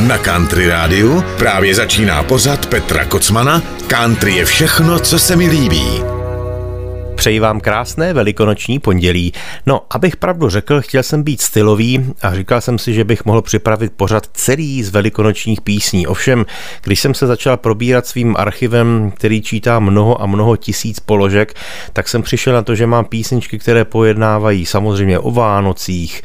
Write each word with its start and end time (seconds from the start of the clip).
Na 0.00 0.18
Country 0.18 0.68
Rádiu 0.68 1.24
právě 1.38 1.74
začíná 1.74 2.22
pořad 2.22 2.66
Petra 2.66 3.04
Kocmana 3.04 3.62
Country 3.86 4.32
je 4.32 4.44
všechno, 4.44 4.98
co 4.98 5.18
se 5.18 5.36
mi 5.36 5.48
líbí. 5.48 6.02
Přeji 7.14 7.40
vám 7.40 7.60
krásné 7.60 8.12
velikonoční 8.12 8.78
pondělí. 8.78 9.32
No, 9.66 9.82
abych 9.90 10.16
pravdu 10.16 10.48
řekl, 10.48 10.80
chtěl 10.80 11.02
jsem 11.02 11.22
být 11.22 11.40
stylový 11.40 12.12
a 12.22 12.34
říkal 12.34 12.60
jsem 12.60 12.78
si, 12.78 12.94
že 12.94 13.04
bych 13.04 13.24
mohl 13.24 13.42
připravit 13.42 13.92
pořad 13.96 14.26
celý 14.32 14.82
z 14.82 14.90
velikonočních 14.90 15.60
písní. 15.60 16.06
Ovšem, 16.06 16.46
když 16.82 17.00
jsem 17.00 17.14
se 17.14 17.26
začal 17.26 17.56
probírat 17.56 18.06
svým 18.06 18.36
archivem, 18.38 19.12
který 19.16 19.42
čítá 19.42 19.78
mnoho 19.78 20.22
a 20.22 20.26
mnoho 20.26 20.56
tisíc 20.56 21.00
položek, 21.00 21.54
tak 21.92 22.08
jsem 22.08 22.22
přišel 22.22 22.52
na 22.52 22.62
to, 22.62 22.74
že 22.74 22.86
mám 22.86 23.04
písničky, 23.04 23.58
které 23.58 23.84
pojednávají 23.84 24.66
samozřejmě 24.66 25.18
o 25.18 25.30
Vánocích, 25.30 26.22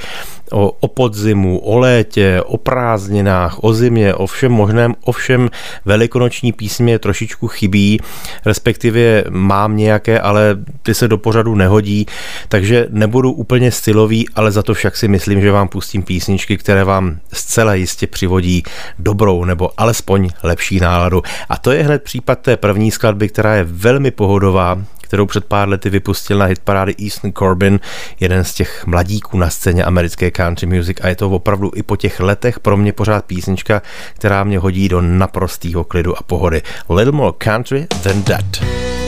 o, 0.51 0.71
o 0.79 0.87
podzimu, 0.87 1.59
o 1.59 1.77
létě, 1.77 2.41
o 2.45 2.57
prázdninách, 2.57 3.63
o 3.63 3.73
zimě, 3.73 4.13
o 4.13 4.27
všem 4.27 4.51
možném, 4.51 4.95
o 5.03 5.11
všem 5.11 5.49
velikonoční 5.85 6.51
písmě 6.51 6.99
trošičku 6.99 7.47
chybí, 7.47 7.99
respektive 8.45 9.23
mám 9.29 9.77
nějaké, 9.77 10.19
ale 10.19 10.57
ty 10.83 10.93
se 10.93 11.07
do 11.07 11.17
pořadu 11.17 11.55
nehodí, 11.55 12.05
takže 12.47 12.87
nebudu 12.89 13.31
úplně 13.31 13.71
stylový, 13.71 14.29
ale 14.35 14.51
za 14.51 14.63
to 14.63 14.73
však 14.73 14.97
si 14.97 15.07
myslím, 15.07 15.41
že 15.41 15.51
vám 15.51 15.67
pustím 15.67 16.03
písničky, 16.03 16.57
které 16.57 16.83
vám 16.83 17.19
zcela 17.33 17.73
jistě 17.73 18.07
přivodí 18.07 18.63
dobrou 18.99 19.45
nebo 19.45 19.69
alespoň 19.77 20.29
lepší 20.43 20.79
náladu. 20.79 21.21
A 21.49 21.57
to 21.57 21.71
je 21.71 21.83
hned 21.83 22.03
případ 22.03 22.39
té 22.39 22.57
první 22.57 22.91
skladby, 22.91 23.29
která 23.29 23.55
je 23.55 23.63
velmi 23.63 24.11
pohodová, 24.11 24.83
kterou 25.09 25.25
před 25.25 25.45
pár 25.45 25.69
lety 25.69 25.89
vypustil 25.89 26.37
na 26.37 26.45
hitparády 26.45 26.95
Easton 27.03 27.31
Corbin, 27.33 27.79
jeden 28.19 28.43
z 28.43 28.53
těch 28.53 28.85
mladíků 28.85 29.37
na 29.37 29.49
scéně 29.49 29.83
americké 29.83 30.31
country 30.31 30.67
music 30.67 30.97
a 31.01 31.07
je 31.07 31.15
to 31.15 31.29
opravdu 31.29 31.71
i 31.75 31.83
po 31.83 31.95
těch 31.95 32.19
letech 32.19 32.59
pro 32.59 32.77
mě 32.77 32.93
pořád 32.93 33.25
písnička, 33.25 33.81
která 34.13 34.43
mě 34.43 34.59
hodí 34.59 34.89
do 34.89 35.01
naprostého 35.01 35.83
klidu 35.83 36.17
a 36.17 36.23
pohody. 36.23 36.61
Little 36.89 37.11
more 37.11 37.33
country 37.37 37.87
than 38.03 38.23
that. 38.23 38.98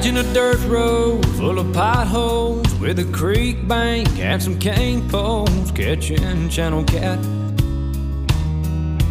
Imagine 0.00 0.26
a 0.30 0.32
dirt 0.32 0.66
road 0.66 1.26
full 1.36 1.58
of 1.58 1.74
potholes 1.74 2.74
with 2.76 2.98
a 3.00 3.04
creek 3.12 3.68
bank 3.68 4.08
and 4.18 4.42
some 4.42 4.58
cane 4.58 5.06
poles 5.10 5.70
catching 5.72 6.48
channel 6.48 6.82
cat. 6.84 7.18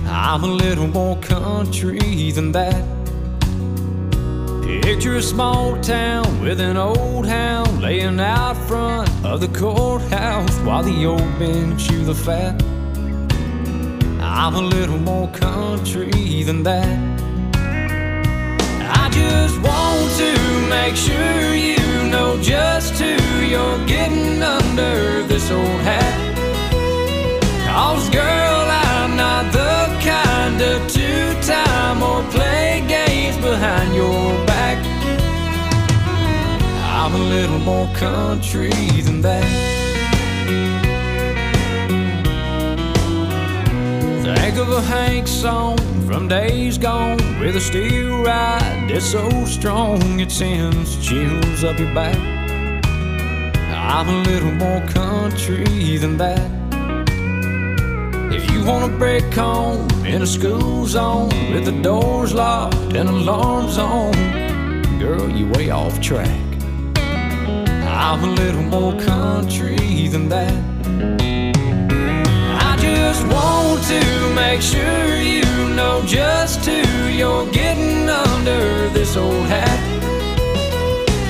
I'm 0.07 0.43
a 0.43 0.47
little 0.47 0.87
more 0.87 1.15
country 1.17 2.31
than 2.31 2.51
that. 2.53 2.83
Picture 4.81 5.17
a 5.17 5.21
small 5.21 5.79
town 5.79 6.41
with 6.41 6.59
an 6.59 6.75
old 6.75 7.27
hound 7.27 7.83
laying 7.83 8.19
out 8.19 8.57
front 8.67 9.11
of 9.23 9.41
the 9.41 9.47
courthouse 9.49 10.57
while 10.61 10.81
the 10.81 11.05
old 11.05 11.37
men 11.37 11.77
chew 11.77 12.03
the 12.03 12.15
fat. 12.15 12.59
I'm 14.23 14.55
a 14.55 14.61
little 14.63 14.97
more 14.97 15.27
country 15.33 16.41
than 16.41 16.63
that. 16.63 17.18
Make 20.89 20.97
sure 20.97 21.53
you 21.53 22.09
know 22.09 22.41
just 22.41 22.95
who 22.95 23.15
you're 23.45 23.85
getting 23.85 24.41
under 24.41 25.21
this 25.27 25.51
old 25.51 25.81
hat. 25.89 26.15
Cause 27.67 28.09
girl, 28.09 28.65
I'm 28.87 29.15
not 29.15 29.51
the 29.51 29.77
kind 30.01 30.59
of 30.59 30.91
two-time 30.91 32.01
or 32.01 32.23
play 32.31 32.83
games 32.87 33.37
behind 33.37 33.93
your 33.93 34.33
back. 34.47 34.79
I'm 36.97 37.13
a 37.13 37.23
little 37.35 37.59
more 37.59 37.87
country 37.93 38.71
than 39.05 39.21
that. 39.21 39.47
Think 44.23 44.57
of 44.57 44.69
a 44.71 44.81
Hank 44.81 45.27
song 45.27 45.77
from 46.09 46.27
days 46.27 46.79
gone 46.79 47.19
with 47.39 47.55
a 47.55 47.61
steel 47.61 48.23
ride 48.23 48.87
that's 48.89 49.05
so 49.05 49.29
strong 49.45 50.19
it 50.19 50.31
sends 50.31 50.97
chills 51.07 51.63
up 51.63 51.77
your 51.77 51.93
back. 51.93 52.17
I'm 53.71 54.09
a 54.09 54.23
little 54.23 54.51
more 54.53 54.81
country 54.87 55.97
than 55.97 56.17
that. 56.17 56.49
If 58.33 58.49
you 58.49 58.65
want 58.65 58.91
to 58.91 58.97
break 58.97 59.31
home 59.35 59.87
in 60.03 60.23
a 60.23 60.25
school 60.25 60.87
zone 60.87 61.29
with 61.53 61.65
the 61.65 61.79
doors 61.83 62.33
locked 62.33 62.93
and 62.95 63.07
alarms 63.07 63.77
on, 63.77 64.11
girl, 64.97 65.29
you're 65.29 65.51
way 65.53 65.69
off 65.69 66.01
track. 66.01 66.41
I'm 67.85 68.23
a 68.23 68.31
little 68.33 68.63
more 68.63 68.99
country 68.99 70.07
than 70.07 70.27
that. 70.29 71.38
Want 73.31 73.83
to 73.83 74.33
make 74.33 74.61
sure 74.61 75.17
you 75.17 75.45
know 75.75 76.01
just 76.05 76.65
who 76.65 77.07
you're 77.07 77.49
getting 77.51 78.09
under 78.09 78.89
this 78.89 79.15
old 79.15 79.45
hat. 79.47 79.79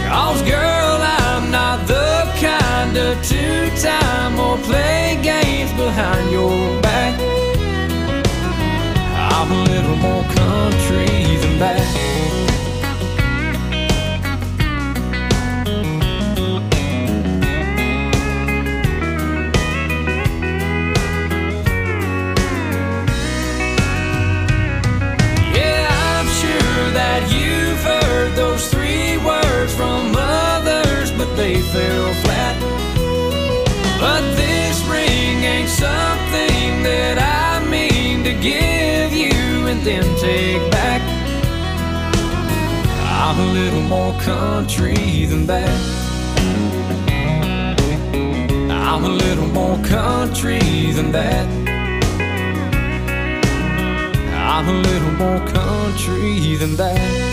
Cause 0.08 0.42
girl, 0.44 1.00
I'm 1.02 1.52
not 1.52 1.88
the 1.88 2.32
kind 2.40 2.96
of 2.98 3.22
two-time 3.24 4.40
or 4.40 4.58
play 4.60 5.20
games 5.22 5.72
behind 5.74 6.32
your 6.32 6.82
back. 6.82 7.20
I'm 9.34 9.52
a 9.52 9.64
little 9.72 9.98
more 9.98 10.24
country 10.24 11.38
than 11.42 11.60
that. 11.60 12.09
Fell 31.56 32.14
flat. 32.24 32.56
But 34.00 34.22
this 34.36 34.82
ring 34.86 35.44
ain't 35.44 35.70
something 35.70 36.84
that 36.84 37.18
I 37.18 37.66
mean 37.66 38.24
to 38.24 38.34
give 38.34 39.12
you 39.14 39.68
and 39.68 39.82
then 39.82 40.04
take 40.18 40.72
back. 40.72 41.02
I'm 43.28 43.40
a 43.40 43.54
little 43.54 43.82
more 43.82 44.14
country 44.22 45.26
than 45.26 45.46
that. 45.48 45.80
I'm 48.72 49.04
a 49.06 49.10
little 49.10 49.48
more 49.48 49.78
country 49.84 50.92
than 50.92 51.12
that. 51.12 51.48
I'm 54.36 54.68
a 54.68 54.74
little 54.74 55.12
more 55.12 55.40
country 55.48 56.56
than 56.56 56.76
that. 56.76 57.28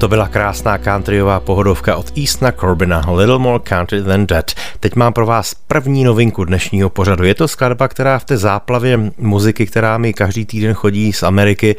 To 0.00 0.08
byla 0.08 0.28
krásná 0.28 0.78
countryová 0.78 1.40
pohodovka 1.40 1.96
od 1.96 2.18
Eastna 2.18 2.52
Corbina, 2.52 3.04
Little 3.14 3.38
More 3.38 3.58
Country 3.58 4.02
Than 4.02 4.26
That. 4.26 4.50
Teď 4.80 4.94
mám 4.96 5.12
pro 5.12 5.26
vás 5.26 5.54
první 5.54 6.04
novinku 6.04 6.44
dnešního 6.44 6.90
pořadu. 6.90 7.24
Je 7.24 7.34
to 7.34 7.48
skladba, 7.48 7.88
která 7.88 8.18
v 8.18 8.24
té 8.24 8.36
záplavě 8.36 9.00
muziky, 9.18 9.66
která 9.66 9.98
mi 9.98 10.14
každý 10.14 10.46
týden 10.46 10.74
chodí 10.74 11.12
z 11.12 11.22
Ameriky, 11.22 11.76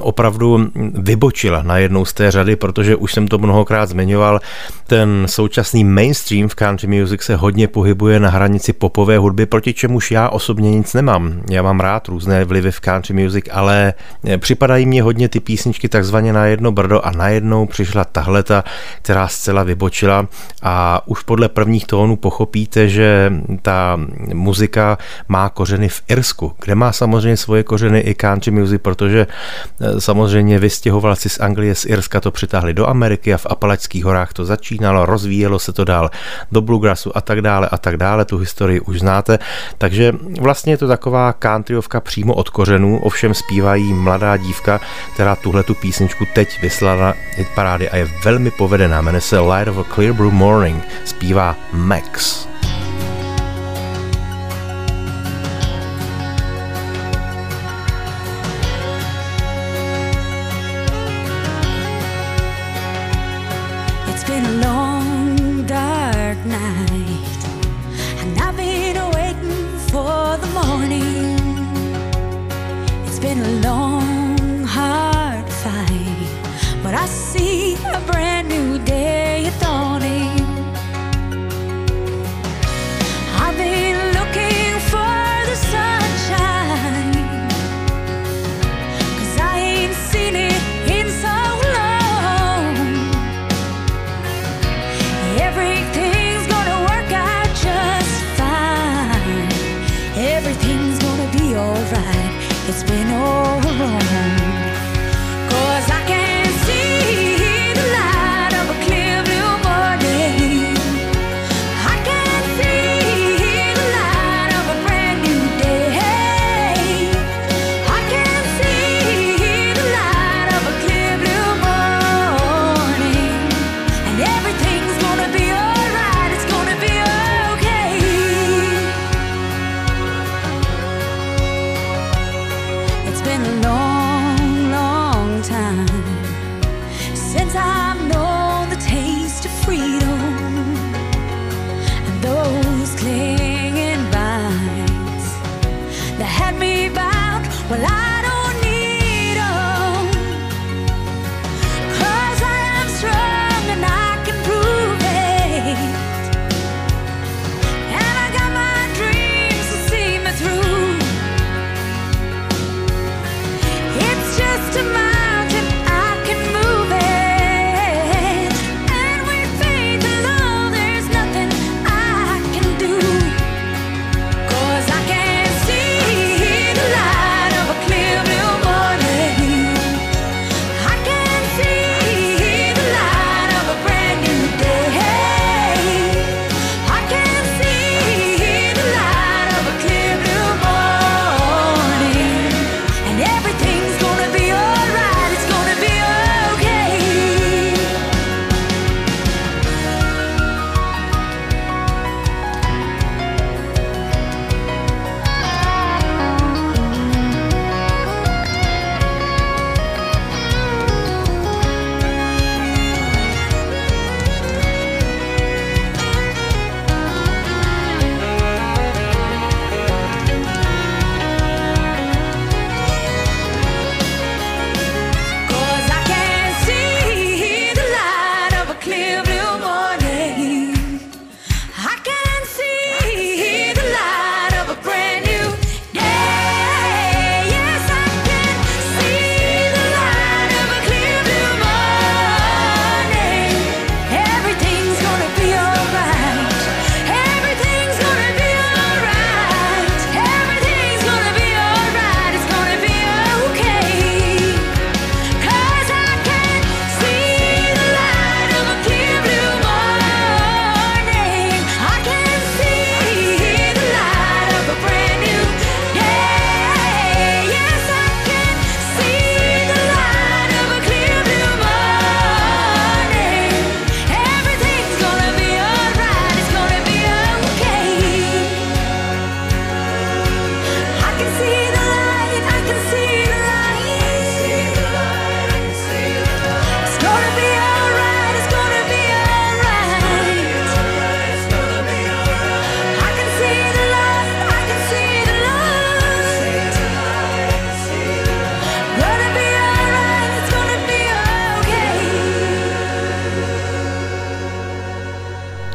opravdu 0.00 0.68
vybočila 0.94 1.62
na 1.62 1.78
jednou 1.78 2.04
z 2.04 2.12
té 2.12 2.30
řady, 2.30 2.56
protože 2.56 2.96
už 2.96 3.12
jsem 3.12 3.28
to 3.28 3.38
mnohokrát 3.38 3.88
zmiňoval. 3.88 4.40
Ten 4.86 5.24
současný 5.26 5.84
mainstream 5.84 6.48
v 6.48 6.54
country 6.54 7.00
music 7.00 7.22
se 7.22 7.36
hodně 7.36 7.68
pohybuje 7.68 8.20
na 8.20 8.30
hranici 8.30 8.72
popové 8.72 9.18
hudby, 9.18 9.46
proti 9.46 9.74
čemuž 9.74 10.10
já 10.10 10.28
osobně 10.28 10.70
nic 10.70 10.94
nemám. 10.94 11.42
Já 11.50 11.62
mám 11.62 11.80
rád 11.80 12.08
různé 12.08 12.44
vlivy 12.44 12.72
v 12.72 12.80
country 12.80 13.14
music, 13.14 13.44
ale 13.50 13.94
připadají 14.38 14.86
mě 14.86 15.02
hodně 15.02 15.28
ty 15.28 15.40
písničky 15.40 15.88
takzvaně 15.88 16.32
na 16.32 16.46
jedno 16.46 16.72
brdo 16.72 17.06
a 17.06 17.10
na 17.10 17.30
najednou 17.30 17.66
přišla 17.66 18.04
tahleta, 18.04 18.64
která 19.02 19.28
zcela 19.28 19.62
vybočila 19.62 20.26
a 20.62 21.02
už 21.06 21.22
podle 21.22 21.48
prvních 21.48 21.86
tónů 21.86 22.16
pochopíte, 22.16 22.88
že 22.88 23.32
ta 23.62 24.00
muzika 24.34 24.98
má 25.28 25.48
kořeny 25.48 25.88
v 25.88 26.02
Irsku, 26.08 26.52
kde 26.64 26.74
má 26.74 26.92
samozřejmě 26.92 27.36
svoje 27.36 27.62
kořeny 27.62 28.00
i 28.00 28.14
country 28.14 28.50
music, 28.50 28.82
protože 28.82 29.26
eh, 29.26 29.79
samozřejmě 29.98 30.58
vystěhovalci 30.58 31.28
z 31.28 31.40
Anglie, 31.40 31.74
z 31.74 31.84
Irska 31.84 32.20
to 32.20 32.30
přitáhli 32.30 32.74
do 32.74 32.88
Ameriky 32.88 33.34
a 33.34 33.36
v 33.36 33.46
Apalačských 33.46 34.04
horách 34.04 34.32
to 34.32 34.44
začínalo, 34.44 35.06
rozvíjelo 35.06 35.58
se 35.58 35.72
to 35.72 35.84
dál 35.84 36.10
do 36.52 36.60
bluegrassu 36.60 37.16
a 37.16 37.20
tak 37.20 37.40
dále 37.40 37.68
a 37.68 37.78
tak 37.78 37.96
dále, 37.96 38.24
tu 38.24 38.38
historii 38.38 38.80
už 38.80 38.98
znáte, 38.98 39.38
takže 39.78 40.12
vlastně 40.40 40.72
je 40.72 40.76
to 40.76 40.88
taková 40.88 41.34
countryovka 41.42 42.00
přímo 42.00 42.34
od 42.34 42.48
kořenů, 42.48 43.00
ovšem 43.02 43.34
zpívají 43.34 43.94
mladá 43.94 44.36
dívka, 44.36 44.80
která 45.14 45.36
tuhle 45.36 45.62
tu 45.62 45.74
písničku 45.74 46.26
teď 46.34 46.62
vyslala 46.62 47.14
hitparády 47.36 47.90
a 47.90 47.96
je 47.96 48.08
velmi 48.24 48.50
povedená. 48.50 49.00
Jmenuje 49.00 49.20
se 49.20 49.38
Light 49.40 49.68
of 49.68 49.78
a 49.78 49.94
Clear 49.94 50.12
Blue 50.12 50.34
Morning. 50.34 50.84
Zpívá 51.04 51.56
Max. 51.72 52.49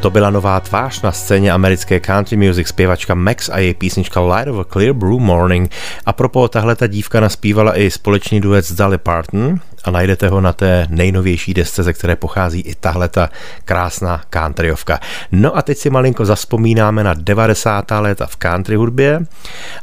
To 0.06 0.10
byla 0.10 0.30
nová 0.30 0.60
tvář 0.60 1.02
na 1.02 1.12
scéně 1.12 1.52
americké 1.52 2.00
country 2.00 2.36
music 2.36 2.68
zpěvačka 2.68 3.14
Max 3.14 3.48
a 3.48 3.58
její 3.58 3.74
písnička 3.74 4.20
Light 4.20 4.48
of 4.48 4.58
a 4.58 4.64
Clear 4.72 4.92
Blue 4.92 5.20
Morning. 5.20 5.70
A 6.06 6.12
propo 6.12 6.48
tahle 6.48 6.76
ta 6.76 6.86
dívka 6.86 7.20
naspívala 7.20 7.78
i 7.78 7.90
společný 7.90 8.40
duet 8.40 8.64
s 8.64 8.72
Dolly 8.72 8.98
Parton 8.98 9.60
a 9.84 9.90
najdete 9.90 10.28
ho 10.28 10.40
na 10.40 10.52
té 10.52 10.86
nejnovější 10.90 11.54
desce, 11.54 11.82
ze 11.82 11.92
které 11.92 12.16
pochází 12.16 12.60
i 12.60 12.74
tahle 12.74 13.08
ta 13.08 13.30
krásná 13.64 14.22
countryovka. 14.30 15.00
No 15.32 15.56
a 15.56 15.62
teď 15.62 15.78
si 15.78 15.90
malinko 15.90 16.24
zaspomínáme 16.24 17.04
na 17.04 17.14
90. 17.14 17.90
léta 17.90 18.26
v 18.26 18.36
country 18.36 18.76
hudbě 18.76 19.20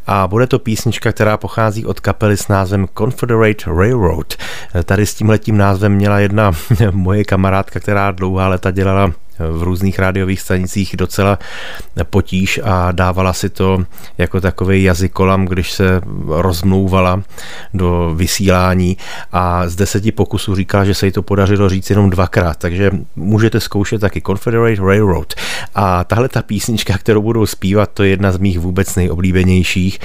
a 0.08 0.28
bude 0.28 0.48
to 0.48 0.60
písnička, 0.60 1.12
která 1.12 1.38
pochází 1.38 1.86
od 1.86 2.00
kapely 2.00 2.38
s 2.38 2.48
názvem 2.48 2.88
Confederate 2.98 3.66
Railroad. 3.78 4.34
Tady 4.84 5.06
s 5.06 5.14
tímhletím 5.14 5.58
názvem 5.58 5.92
měla 5.92 6.20
jedna 6.20 6.52
moje 6.92 7.24
kamarádka, 7.24 7.80
která 7.80 8.12
dlouhá 8.12 8.48
léta 8.48 8.72
dělala 8.72 9.12
v 9.40 9.64
různých 9.64 10.00
rádiových 10.00 10.42
stanicích 10.42 10.96
docela 10.98 11.40
potíž 12.04 12.60
a 12.64 12.92
dávala 12.92 13.34
si 13.34 13.50
to 13.50 13.86
jako 14.18 14.42
takový 14.42 14.84
jazykolam, 14.84 15.46
když 15.46 15.72
se 15.72 16.02
rozmlouvala 16.28 17.24
do 17.74 18.14
vysílání 18.16 18.98
a 19.32 19.68
z 19.70 19.76
deseti 19.76 20.12
pokusů 20.12 20.56
říkala, 20.56 20.86
že 20.86 20.94
se 20.94 21.06
jí 21.06 21.12
to 21.12 21.24
podařilo 21.24 21.70
říct 21.70 21.90
jenom 21.90 22.10
dvakrát, 22.10 22.58
takže 22.58 22.92
můžete 23.16 23.60
zkoušet 23.60 24.02
taky 24.02 24.22
Confederate 24.22 24.82
Railroad. 24.82 25.34
A 25.76 26.04
tahle 26.04 26.30
ta 26.30 26.42
písnička, 26.42 26.98
kterou 26.98 27.22
budou 27.22 27.46
zpívat, 27.46 27.90
to 27.94 28.04
je 28.04 28.10
jedna 28.10 28.32
z 28.32 28.38
mých 28.38 28.60
vůbec 28.60 28.96
nejoblíbenějších 28.96 30.00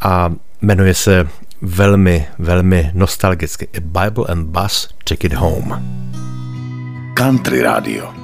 a 0.00 0.32
jmenuje 0.62 0.94
se 0.94 1.28
velmi, 1.62 2.26
velmi 2.38 2.90
nostalgicky 2.94 3.68
A 3.76 3.80
Bible 3.80 4.24
and 4.28 4.46
Bus 4.46 4.88
Take 5.04 5.26
It 5.26 5.34
Home. 5.34 5.82
Country 7.14 7.62
Radio 7.62 8.21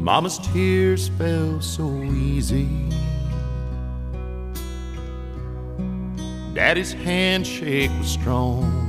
Mama's 0.00 0.38
tears 0.38 1.08
fell 1.10 1.60
so 1.60 1.86
easy. 2.02 2.68
Daddy's 6.54 6.92
handshake 6.94 7.90
was 7.98 8.08
strong. 8.08 8.88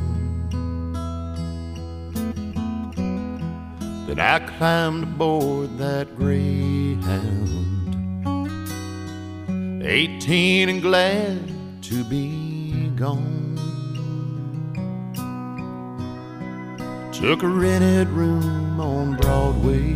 Then 4.08 4.20
I 4.20 4.40
climbed 4.40 5.04
aboard 5.04 5.78
that 5.78 6.16
Greyhound. 6.16 7.60
Eighteen 9.84 10.70
and 10.70 10.82
glad 10.82 11.40
to 11.84 12.04
be 12.06 12.90
gone. 12.96 13.58
Took 17.12 17.44
a 17.44 17.48
rented 17.48 18.08
room 18.10 18.80
on 18.80 19.18
Broadway 19.18 19.96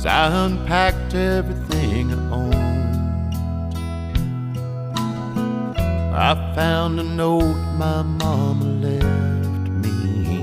as 0.00 0.06
I 0.06 0.46
unpacked 0.46 1.14
everything 1.14 2.10
I 2.10 2.16
owned. 2.32 3.34
I 6.16 6.54
found 6.54 6.98
a 6.98 7.02
note 7.02 7.58
my 7.76 8.00
mama 8.02 8.64
left 8.64 9.68
me 9.84 10.38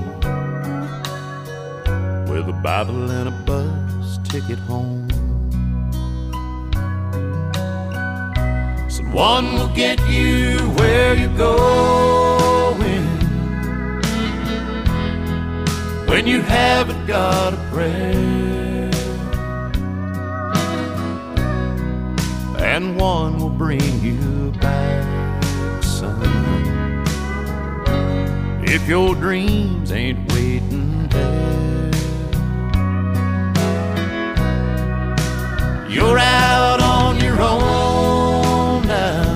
with 2.30 2.48
a 2.48 2.60
Bible 2.62 3.10
and 3.10 3.28
a 3.28 3.36
bus 3.48 4.18
ticket 4.28 4.60
home. 4.60 5.08
Someone 8.88 9.54
will 9.54 9.74
get 9.74 9.98
you 10.08 10.58
where 10.78 11.14
you're 11.16 11.36
going 11.36 13.06
when 16.06 16.28
you 16.28 16.42
haven't 16.42 17.06
got 17.08 17.54
a 17.54 17.56
prayer. 17.72 18.67
and 22.78 22.96
one 22.96 23.38
will 23.38 23.48
bring 23.48 24.00
you 24.00 24.52
back, 24.60 25.82
son. 25.82 26.22
If 28.62 28.86
your 28.86 29.16
dreams 29.16 29.90
ain't 29.90 30.32
waiting 30.32 31.08
there, 31.08 31.90
you're 35.90 36.20
out 36.20 36.80
on 36.80 37.20
your 37.20 37.40
own 37.40 38.86
now. 38.86 39.26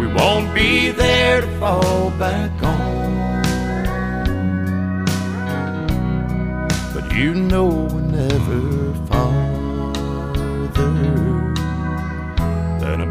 We 0.00 0.06
won't 0.06 0.54
be 0.54 0.92
there 0.92 1.42
to 1.42 1.58
fall 1.58 2.10
back 2.12 2.52
on. 2.62 3.42
But 6.94 7.12
you 7.14 7.34
know 7.34 7.86
we 7.92 8.00
never. 8.00 8.87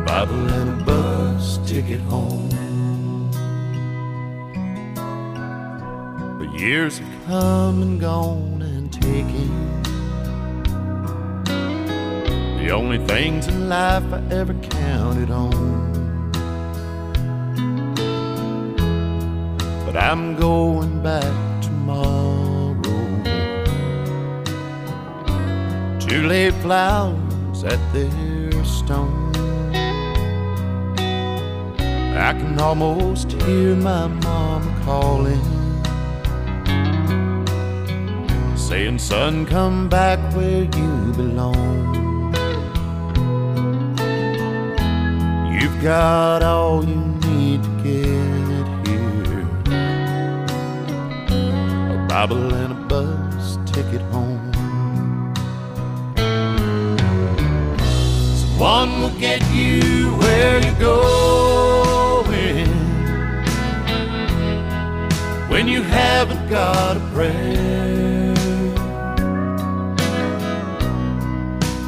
Bible 0.08 0.48
and 0.54 0.70
a 0.70 0.86
bus 0.86 1.60
ticket 1.70 2.00
home. 2.00 2.50
But 6.40 6.58
years 6.58 7.00
have 7.00 7.26
come 7.26 7.82
and 7.82 8.00
gone 8.00 8.62
and 8.62 8.92
taken. 8.92 9.84
The 12.64 12.70
only 12.72 13.00
things 13.06 13.48
in 13.48 13.68
life 13.68 14.06
I 14.14 14.24
ever 14.32 14.54
counted 14.54 15.30
on. 15.30 16.32
But 19.86 19.98
I'm 19.98 20.38
going 20.38 21.04
back 21.04 21.62
tomorrow 21.62 22.82
to 26.00 26.28
lay 26.28 26.52
flowers 26.52 27.66
at 27.66 27.82
their 27.94 28.64
stone. 28.64 29.27
I 32.20 32.34
can 32.34 32.60
almost 32.60 33.32
hear 33.44 33.76
my 33.76 34.08
mama 34.08 34.82
calling, 34.84 35.42
saying, 38.58 38.98
Son, 39.00 39.46
come 39.46 39.88
back 39.88 40.20
where 40.36 40.64
you 40.64 41.14
belong. 41.16 41.96
You've 45.54 45.82
got 45.82 46.42
all 46.42 46.84
you 46.84 46.96
need 46.96 47.64
to 47.64 47.70
get 47.84 48.88
here 48.88 49.48
a 51.94 52.08
Bible 52.10 52.54
and 52.54 52.74
a 52.74 52.82
bus 52.88 53.58
ticket 53.66 54.02
home. 54.14 54.52
Someone 58.40 59.02
will 59.02 59.20
get 59.20 59.42
you 59.52 60.16
where 60.18 60.60
you're 60.64 60.80
going 60.80 61.67
when 65.58 65.68
you 65.68 65.82
haven't 65.82 66.48
got 66.52 66.98
a 66.98 67.00
prayer. 67.16 68.36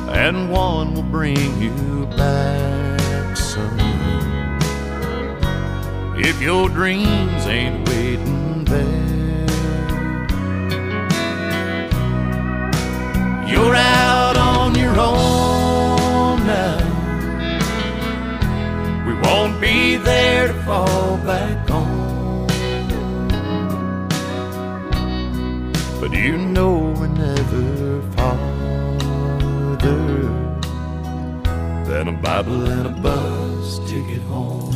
And 0.10 0.50
one 0.50 0.96
will 0.96 1.04
bring 1.04 1.62
you 1.62 2.08
back 2.18 3.38
soon 3.38 3.80
if 6.18 6.42
your 6.42 6.68
dreams 6.68 7.46
ain't 7.46 7.88
waiting 7.90 8.66
there. 8.66 9.46
You're 13.52 13.76
out 13.76 14.36
on 14.36 14.74
your 14.74 14.96
own 14.98 16.40
now. 16.48 16.80
We 19.06 19.14
won't 19.14 19.62
be 19.62 19.98
there 19.98 20.48
to 20.48 20.54
fall 20.64 21.18
back 21.18 21.59
Bible 32.30 32.70
and 32.70 32.86
a 32.86 32.90
bus 32.90 33.80
ticket 33.90 34.22
home. 34.22 34.69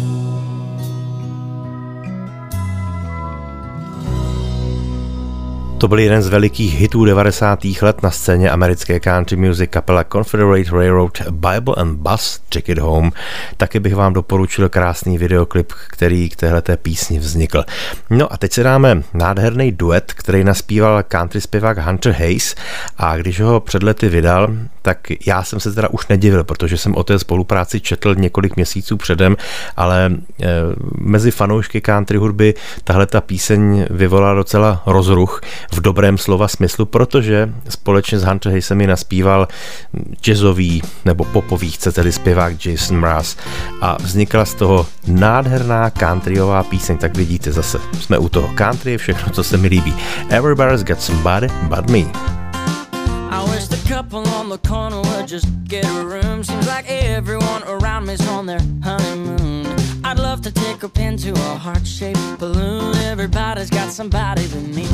To 5.83 5.87
byl 5.87 5.99
jeden 5.99 6.21
z 6.21 6.27
velikých 6.27 6.79
hitů 6.79 7.05
90. 7.05 7.59
let 7.81 8.03
na 8.03 8.11
scéně 8.11 8.49
americké 8.49 8.99
country 8.99 9.37
music 9.37 9.69
kapela 9.69 10.03
Confederate 10.03 10.71
Railroad 10.71 11.21
Bible 11.21 11.75
and 11.77 11.95
Bus 11.95 12.41
Ticket 12.49 12.79
Home. 12.79 13.11
Taky 13.57 13.79
bych 13.79 13.95
vám 13.95 14.13
doporučil 14.13 14.69
krásný 14.69 15.17
videoklip, 15.17 15.73
který 15.87 16.29
k 16.29 16.35
téhleté 16.35 16.77
písni 16.77 17.19
vznikl. 17.19 17.63
No 18.09 18.33
a 18.33 18.37
teď 18.37 18.53
se 18.53 18.63
dáme 18.63 19.03
nádherný 19.13 19.71
duet, 19.71 20.13
který 20.13 20.43
naspíval 20.43 21.03
country 21.03 21.41
zpěvák 21.41 21.77
Hunter 21.77 22.11
Hayes 22.11 22.55
a 22.97 23.17
když 23.17 23.41
ho 23.41 23.59
před 23.59 23.83
lety 23.83 24.09
vydal, 24.09 24.49
tak 24.81 24.97
já 25.27 25.43
jsem 25.43 25.59
se 25.59 25.73
teda 25.73 25.89
už 25.89 26.07
nedivil, 26.07 26.43
protože 26.43 26.77
jsem 26.77 26.95
o 26.95 27.03
té 27.03 27.19
spolupráci 27.19 27.79
četl 27.79 28.15
několik 28.15 28.55
měsíců 28.55 28.97
předem, 28.97 29.37
ale 29.77 30.05
e, 30.05 30.47
mezi 30.97 31.31
fanoušky 31.31 31.81
country 31.81 32.17
hudby 32.17 32.53
tahle 32.83 33.05
ta 33.05 33.21
píseň 33.21 33.85
vyvolala 33.89 34.33
docela 34.33 34.83
rozruch 34.85 35.41
v 35.73 35.81
dobrém 35.81 36.17
slova 36.17 36.47
smyslu, 36.47 36.85
protože 36.85 37.53
společně 37.69 38.19
s 38.19 38.23
Hunter 38.23 38.51
Hayesem 38.51 38.81
ji 38.81 38.87
naspíval 38.87 39.47
jazzový 40.21 40.81
nebo 41.05 41.23
popový, 41.23 41.71
chcete-li 41.71 42.11
zpěvák 42.11 42.65
Jason 42.65 42.99
Mraz 42.99 43.37
a 43.81 43.97
vznikla 44.01 44.45
z 44.45 44.53
toho 44.53 44.87
nádherná 45.07 45.89
countryová 45.89 46.63
píseň, 46.63 46.97
tak 46.97 47.17
vidíte 47.17 47.51
zase, 47.51 47.79
jsme 47.99 48.17
u 48.17 48.29
toho 48.29 48.49
country 48.55 48.91
je 48.91 48.97
všechno, 48.97 49.31
co 49.31 49.43
se 49.43 49.57
mi 49.57 49.67
líbí. 49.67 49.95
Everybody's 50.29 50.83
got 50.83 51.01
somebody 51.01 51.47
but 51.69 51.89
me. 51.89 51.99
I 53.31 53.45
wish 53.51 53.67
the 53.67 53.93
couple 53.95 54.19
on 54.39 54.49
the 54.49 54.67
corner 54.67 55.01
would 55.01 55.31
just 55.31 55.47
get 55.63 55.85
a 55.85 56.03
room. 56.03 56.43
Seems 56.43 56.67
like 56.67 56.85
everyone 56.89 57.63
around 57.67 58.05
me's 58.05 58.27
on 58.27 58.45
their 58.45 58.61
honeymoon. 58.83 59.65
I'd 60.03 60.19
love 60.19 60.41
to 60.41 60.51
take 60.51 60.81
her 60.81 60.89
pin 60.89 61.17
to 61.17 61.31
a 61.31 61.57
heart-shaped 61.57 62.39
balloon. 62.39 62.95
Everybody's 63.11 63.69
got 63.69 63.91
somebody 63.91 64.47
but 64.47 64.75
me. 64.75 64.87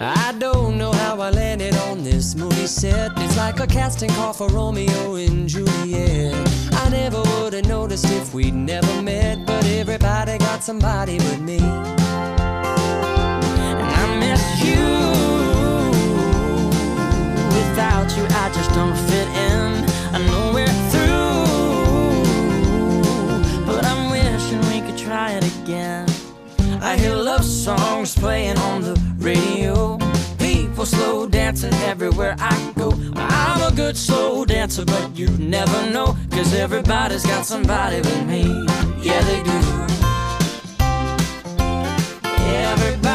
I 0.00 0.32
don't 0.38 0.78
know 0.78 0.92
how 0.92 1.20
I 1.20 1.30
landed 1.30 1.74
on 1.74 2.04
this 2.04 2.36
movie 2.36 2.68
set. 2.68 3.10
It's 3.16 3.36
like 3.36 3.58
a 3.58 3.66
casting 3.66 4.10
call 4.10 4.32
for 4.32 4.48
Romeo 4.48 5.16
and 5.16 5.48
Juliet. 5.48 6.34
I 6.72 6.88
never 6.88 7.20
would 7.20 7.52
have 7.52 7.66
noticed 7.66 8.04
if 8.04 8.32
we'd 8.32 8.54
never 8.54 9.02
met, 9.02 9.44
but 9.44 9.64
everybody 9.66 10.38
got 10.38 10.62
somebody 10.62 11.18
but 11.18 11.40
me. 11.40 11.58
And 11.58 11.88
I 13.82 14.16
miss 14.20 14.62
you. 14.64 14.86
Without 17.58 18.16
you, 18.16 18.24
I 18.24 18.52
just 18.54 18.70
don't 18.74 18.96
fit 19.08 19.26
in. 19.26 19.84
I 20.14 20.18
know 20.28 20.52
we're 20.54 20.78
through, 20.92 21.46
but 23.66 23.84
I'm 23.84 24.10
wishing 24.12 24.60
we 24.70 24.80
could 24.86 24.96
try 24.96 25.32
it 25.32 25.44
again. 25.44 25.97
I 26.88 26.96
hear 26.96 27.14
love 27.14 27.44
songs 27.44 28.14
playing 28.14 28.56
on 28.56 28.80
the 28.80 28.98
radio. 29.18 29.98
People 30.38 30.86
slow 30.86 31.28
dancing 31.28 31.74
everywhere 31.84 32.34
I 32.38 32.72
go. 32.78 32.94
I'm 33.14 33.60
a 33.70 33.76
good 33.76 33.94
slow 33.94 34.46
dancer, 34.46 34.86
but 34.86 35.14
you 35.14 35.28
never 35.36 35.90
know. 35.90 36.16
Cause 36.30 36.54
everybody's 36.54 37.26
got 37.26 37.44
somebody 37.44 37.96
with 37.96 38.24
me. 38.26 38.44
Yeah, 39.02 39.20
they 39.20 39.42
do. 39.42 39.58
Everybody 42.70 43.07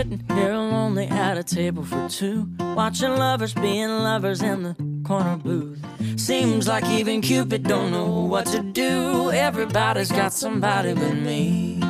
Sitting 0.00 0.24
here 0.34 0.54
lonely 0.54 1.08
at 1.08 1.36
a 1.36 1.44
table 1.44 1.84
for 1.84 2.08
two, 2.08 2.48
watching 2.58 3.10
lovers 3.10 3.52
being 3.52 3.90
lovers 3.90 4.40
in 4.40 4.62
the 4.62 4.74
corner 5.04 5.36
booth. 5.36 5.78
Seems 6.16 6.66
like 6.66 6.86
even 6.86 7.20
Cupid 7.20 7.64
don't 7.64 7.92
know 7.92 8.08
what 8.08 8.46
to 8.46 8.62
do. 8.62 9.30
Everybody's 9.30 10.10
got 10.10 10.32
somebody 10.32 10.94
but 10.94 11.16
me. 11.16 11.80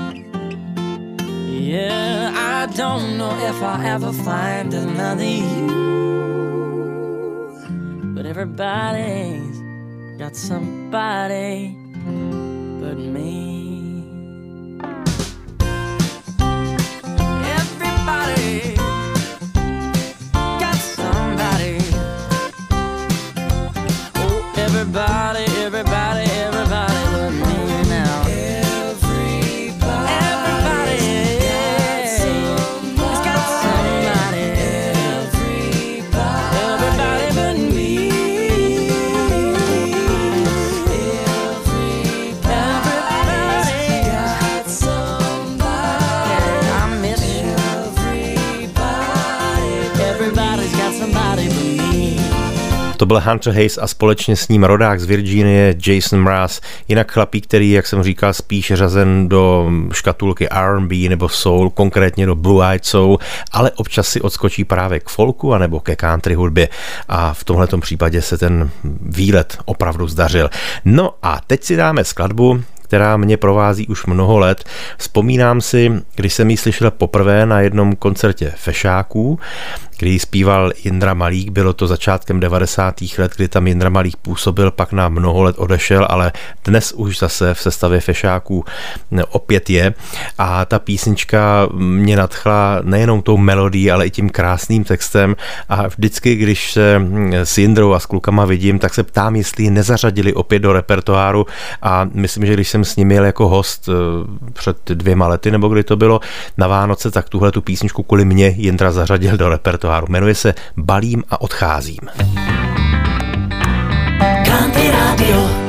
Yeah, 1.47 2.33
I 2.35 2.67
don't 2.75 3.17
know 3.17 3.31
if 3.49 3.63
I'll 3.63 3.81
ever 3.81 4.13
find 4.13 4.75
another 4.75 5.23
you. 5.23 5.69
But 8.13 8.27
everybody's 8.27 9.61
got 10.19 10.35
somebody 10.35 11.77
but 12.81 12.99
me. 12.99 13.60
Got 20.61 20.77
somebody, 20.77 21.79
oh, 24.17 24.53
everybody 24.57 25.50
To 53.01 53.07
byl 53.07 53.21
Hunter 53.21 53.53
Hayes 53.53 53.79
a 53.79 53.87
společně 53.87 54.37
s 54.37 54.49
ním 54.49 54.65
rodák 54.65 55.01
z 55.01 55.05
Virginie 55.05 55.75
Jason 55.87 56.23
Mraz. 56.23 56.61
Jinak 56.89 57.13
chlapík, 57.13 57.47
který, 57.47 57.71
jak 57.71 57.87
jsem 57.87 58.03
říkal, 58.03 58.33
spíš 58.33 58.73
řazen 58.75 59.29
do 59.29 59.71
škatulky 59.93 60.49
R&B 60.49 61.09
nebo 61.09 61.29
soul, 61.29 61.71
konkrétně 61.71 62.27
do 62.27 62.35
Blue 62.35 62.71
Eyed 62.71 62.85
Soul, 62.85 63.19
ale 63.53 63.71
občas 63.71 64.09
si 64.09 64.21
odskočí 64.21 64.65
právě 64.65 65.01
k 65.01 65.09
folku 65.09 65.55
anebo 65.55 65.81
ke 65.81 65.97
country 65.97 66.35
hudbě 66.35 66.69
a 67.09 67.35
v 67.35 67.45
tomhle 67.45 67.69
případě 67.81 68.23
se 68.23 68.39
ten 68.39 68.71
výlet 69.01 69.59
opravdu 69.65 70.09
zdařil. 70.09 70.51
No 70.85 71.15
a 71.23 71.41
teď 71.47 71.65
si 71.65 71.77
dáme 71.77 72.05
skladbu, 72.05 72.63
která 72.91 73.17
mě 73.17 73.37
provází 73.37 73.87
už 73.87 74.07
mnoho 74.07 74.39
let. 74.39 74.65
Vzpomínám 74.99 75.61
si, 75.61 75.93
když 76.15 76.35
jsem 76.35 76.51
ji 76.51 76.57
slyšel 76.57 76.91
poprvé 76.91 77.47
na 77.47 77.61
jednom 77.61 77.97
koncertě 77.97 78.53
Fešáků, 78.57 79.39
kdy 79.99 80.19
zpíval 80.19 80.73
Jindra 80.85 81.15
Malík, 81.15 81.51
bylo 81.51 81.73
to 81.73 81.87
začátkem 81.87 82.41
90. 82.41 82.95
let, 83.19 83.33
kdy 83.37 83.49
tam 83.49 83.67
Jindra 83.67 83.91
Malík 83.91 84.17
působil, 84.17 84.71
pak 84.71 84.93
na 84.93 85.09
mnoho 85.09 85.43
let 85.43 85.57
odešel, 85.59 86.07
ale 86.11 86.33
dnes 86.65 86.93
už 86.93 87.19
zase 87.19 87.55
v 87.55 87.61
sestavě 87.61 88.01
Fešáků 88.01 88.65
opět 89.29 89.71
je 89.71 89.95
a 90.39 90.65
ta 90.65 90.79
písnička 90.79 91.69
mě 91.75 92.17
nadchla 92.17 92.81
nejenom 92.83 93.23
tou 93.23 93.37
melodií, 93.37 93.91
ale 93.91 94.07
i 94.07 94.11
tím 94.11 94.31
krásným 94.31 94.85
textem 94.85 95.37
a 95.69 95.87
vždycky, 95.87 96.35
když 96.35 96.73
se 96.73 97.03
s 97.33 97.59
Jindrou 97.59 97.93
a 97.93 98.01
s 98.01 98.07
klukama 98.07 98.45
vidím, 98.45 98.79
tak 98.79 98.95
se 98.95 99.03
ptám, 99.03 99.37
jestli 99.37 99.65
ji 99.65 99.71
nezařadili 99.71 100.35
opět 100.35 100.59
do 100.59 100.73
repertoáru 100.73 101.47
a 101.83 102.09
myslím, 102.13 102.47
že 102.47 102.55
když 102.55 102.69
jsem 102.69 102.80
s 102.85 102.97
nimi 102.97 103.15
jel 103.15 103.25
jako 103.25 103.49
host 103.49 103.89
eh, 103.89 103.93
před 104.53 104.77
dvěma 104.91 105.29
lety, 105.29 105.51
nebo 105.51 105.69
kdy 105.69 105.85
to 105.85 105.97
bylo 105.97 106.21
na 106.59 106.67
Vánoce, 106.67 107.11
tak 107.11 107.29
tuhle 107.29 107.53
tu 107.53 107.61
písničku 107.63 108.03
kvůli 108.03 108.25
mě 108.25 108.49
Jindra 108.57 108.93
zařadil 108.93 109.37
do 109.37 109.49
repertoáru. 109.49 110.07
Jmenuje 110.09 110.35
se 110.35 110.55
Balím 110.77 111.25
a 111.31 111.41
odcházím. 111.41 112.01
Country 114.45 114.91
Radio. 114.91 115.60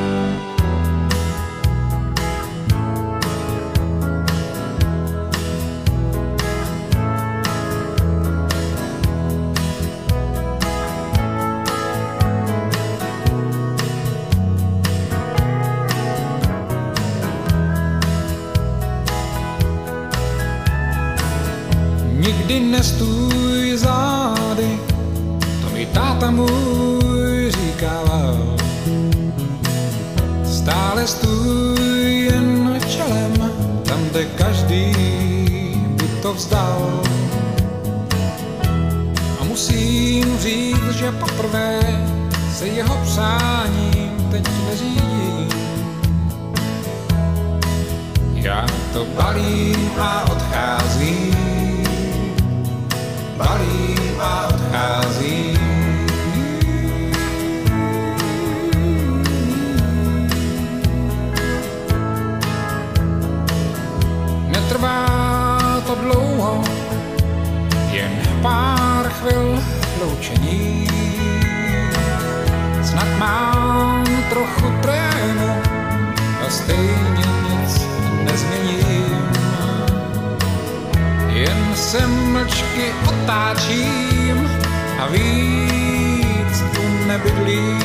Se 81.92 82.06
mlčky 82.06 82.92
otáčím 83.08 84.50
a 84.98 85.06
víc 85.06 86.60
tu 86.74 86.82
nebydlím. 87.06 87.82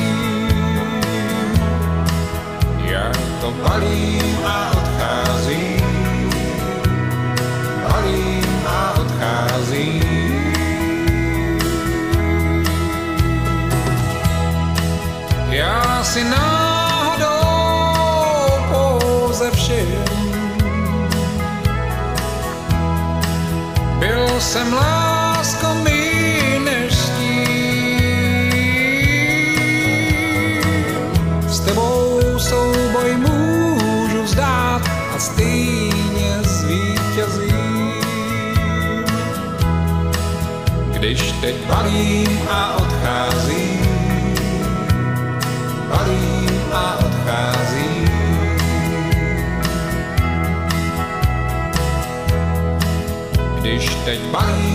Já 2.84 3.12
to 3.40 3.50
balím 3.50 4.38
a 4.44 4.70
odcházím, 4.70 6.30
balím 7.88 8.66
a 8.66 8.94
odcházím. 9.00 10.52
Já 15.50 16.04
si 16.04 16.24
náhodou 16.24 16.67
Byl 23.98 24.40
jsem 24.40 24.72
lásko 24.72 25.74
mý. 25.74 25.98
S 31.48 31.60
tebou 31.60 32.20
souboj 32.38 33.16
můžu 33.16 34.22
vzdát 34.22 34.82
a 35.14 35.18
stejně 35.18 36.42
zvítězím. 36.42 37.92
Když 40.92 41.32
teď 41.40 41.54
balím 41.66 42.38
a 42.50 42.74
odcházím, 42.74 42.87
Denk, 54.08 54.32
mach 54.32 54.67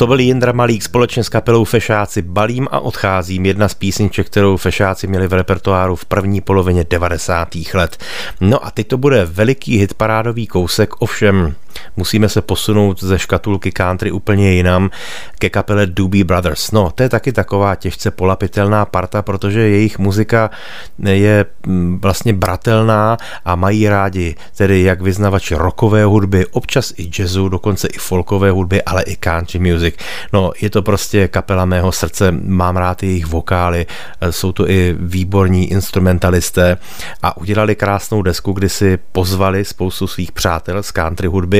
To 0.00 0.06
byl 0.06 0.20
Jindra 0.20 0.52
Malík 0.52 0.82
společně 0.82 1.24
s 1.24 1.28
kapelou 1.28 1.64
Fešáci 1.64 2.22
Balím 2.22 2.68
a 2.70 2.80
odcházím, 2.80 3.46
jedna 3.46 3.68
z 3.68 3.74
písniček, 3.74 4.26
kterou 4.26 4.56
Fešáci 4.56 5.06
měli 5.06 5.26
v 5.26 5.32
repertoáru 5.32 5.96
v 5.96 6.04
první 6.04 6.40
polovině 6.40 6.86
90. 6.90 7.48
let. 7.74 7.96
No 8.40 8.66
a 8.66 8.70
teď 8.70 8.88
to 8.88 8.98
bude 8.98 9.24
veliký 9.24 9.78
hitparádový 9.78 10.46
kousek, 10.46 11.02
ovšem 11.02 11.54
musíme 11.96 12.28
se 12.28 12.42
posunout 12.42 13.02
ze 13.02 13.18
škatulky 13.18 13.72
country 13.72 14.10
úplně 14.10 14.52
jinam 14.52 14.90
ke 15.38 15.50
kapele 15.50 15.86
Doobie 15.86 16.24
Brothers. 16.24 16.70
No, 16.70 16.90
to 16.94 17.02
je 17.02 17.08
taky 17.08 17.32
taková 17.32 17.74
těžce 17.74 18.10
polapitelná 18.10 18.84
parta, 18.84 19.22
protože 19.22 19.60
jejich 19.60 19.98
muzika 19.98 20.50
je 20.98 21.46
mm, 21.66 21.98
vlastně 22.00 22.32
bratelná 22.32 23.16
a 23.44 23.54
mají 23.54 23.88
rádi 23.88 24.34
tedy 24.56 24.82
jak 24.82 25.00
vyznavači 25.00 25.54
rockové 25.54 26.04
hudby, 26.04 26.46
občas 26.46 26.92
i 26.96 27.10
jazzu, 27.18 27.48
dokonce 27.48 27.88
i 27.88 27.98
folkové 27.98 28.50
hudby, 28.50 28.82
ale 28.82 29.02
i 29.02 29.16
country 29.16 29.58
music. 29.58 29.94
No, 30.32 30.52
je 30.60 30.70
to 30.70 30.82
prostě 30.82 31.28
kapela 31.28 31.64
mého 31.64 31.92
srdce, 31.92 32.32
mám 32.32 32.76
rád 32.76 33.02
jejich 33.02 33.26
vokály, 33.26 33.86
jsou 34.30 34.52
to 34.52 34.70
i 34.70 34.96
výborní 34.98 35.70
instrumentalisté 35.70 36.76
a 37.22 37.36
udělali 37.36 37.74
krásnou 37.76 38.22
desku, 38.22 38.52
kdy 38.52 38.68
si 38.68 38.98
pozvali 39.12 39.64
spoustu 39.64 40.06
svých 40.06 40.32
přátel 40.32 40.82
z 40.82 40.90
country 40.90 41.28
hudby 41.28 41.59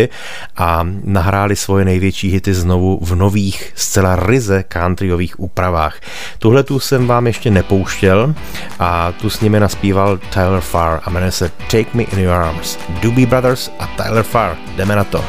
a 0.56 0.86
nahráli 1.04 1.56
svoje 1.56 1.84
největší 1.84 2.30
hity 2.30 2.54
znovu 2.54 2.98
v 3.02 3.14
nových, 3.14 3.72
zcela 3.74 4.16
ryze 4.16 4.64
countryových 4.72 5.40
úpravách. 5.40 6.00
Tuhle 6.38 6.62
tu 6.62 6.80
jsem 6.80 7.06
vám 7.06 7.26
ještě 7.26 7.50
nepouštěl 7.50 8.34
a 8.78 9.12
tu 9.12 9.30
s 9.30 9.40
nimi 9.40 9.60
naspíval 9.60 10.18
Tyler 10.18 10.60
Farr 10.60 11.00
a 11.04 11.10
jmenuje 11.10 11.32
se 11.32 11.48
Take 11.48 11.90
Me 11.94 12.02
In 12.02 12.18
Your 12.18 12.34
Arms. 12.34 12.78
Doobie 13.02 13.26
Brothers 13.26 13.70
a 13.78 13.86
Tyler 13.86 14.22
Farr. 14.22 14.56
Jdeme 14.76 14.96
na 14.96 15.04
to. 15.04 15.24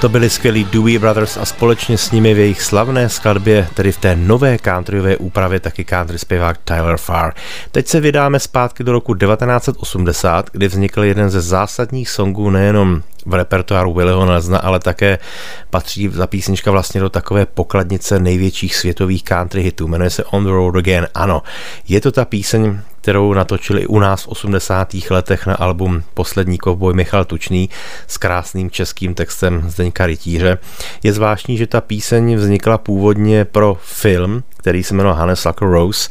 To 0.00 0.08
byli 0.08 0.30
skvělí 0.30 0.64
Dewey 0.64 0.98
Brothers 0.98 1.36
a 1.36 1.44
společně 1.44 1.98
s 1.98 2.10
nimi 2.10 2.34
v 2.34 2.38
jejich 2.38 2.62
slavné 2.62 3.08
skladbě, 3.08 3.68
tedy 3.74 3.92
v 3.92 3.98
té 3.98 4.16
nové 4.16 4.58
countryové 4.58 5.16
úpravě, 5.16 5.60
taky 5.60 5.84
country 5.84 6.18
zpěvák 6.18 6.58
Tyler 6.64 6.96
Farr. 6.96 7.32
Teď 7.70 7.86
se 7.86 8.00
vydáme 8.00 8.40
zpátky 8.40 8.84
do 8.84 8.92
roku 8.92 9.14
1980, 9.14 10.50
kdy 10.52 10.68
vznikl 10.68 11.04
jeden 11.04 11.30
ze 11.30 11.40
zásadních 11.40 12.10
songů 12.10 12.50
nejenom 12.50 13.02
v 13.26 13.34
repertoáru 13.34 13.94
Willyho 13.94 14.26
Nelsona, 14.26 14.58
ale 14.58 14.80
také 14.80 15.18
patří 15.70 16.08
za 16.08 16.26
písnička 16.26 16.70
vlastně 16.70 17.00
do 17.00 17.08
takové 17.08 17.46
pokladnice 17.46 18.18
největších 18.18 18.76
světových 18.76 19.24
country 19.24 19.62
hitů. 19.62 19.88
Jmenuje 19.88 20.10
se 20.10 20.24
On 20.24 20.44
the 20.44 20.50
Road 20.50 20.76
Again. 20.76 21.08
Ano, 21.14 21.42
je 21.88 22.00
to 22.00 22.12
ta 22.12 22.24
píseň, 22.24 22.78
kterou 23.00 23.34
natočili 23.34 23.86
u 23.86 23.98
nás 23.98 24.22
v 24.22 24.28
80. 24.28 24.94
letech 25.10 25.46
na 25.46 25.54
album 25.54 26.02
Poslední 26.14 26.58
kovboj 26.58 26.94
Michal 26.94 27.24
Tučný 27.24 27.70
s 28.06 28.16
krásným 28.18 28.70
českým 28.70 29.14
textem 29.14 29.64
Zdeňka 29.66 30.06
Rytíře. 30.06 30.58
Je 31.02 31.12
zvláštní, 31.12 31.56
že 31.56 31.66
ta 31.66 31.80
píseň 31.80 32.36
vznikla 32.36 32.78
původně 32.78 33.44
pro 33.44 33.76
film, 33.82 34.42
který 34.56 34.82
se 34.82 34.94
jmenoval 34.94 35.18
Hannes 35.18 35.40
Sucker 35.40 35.68
Rose, 35.68 36.08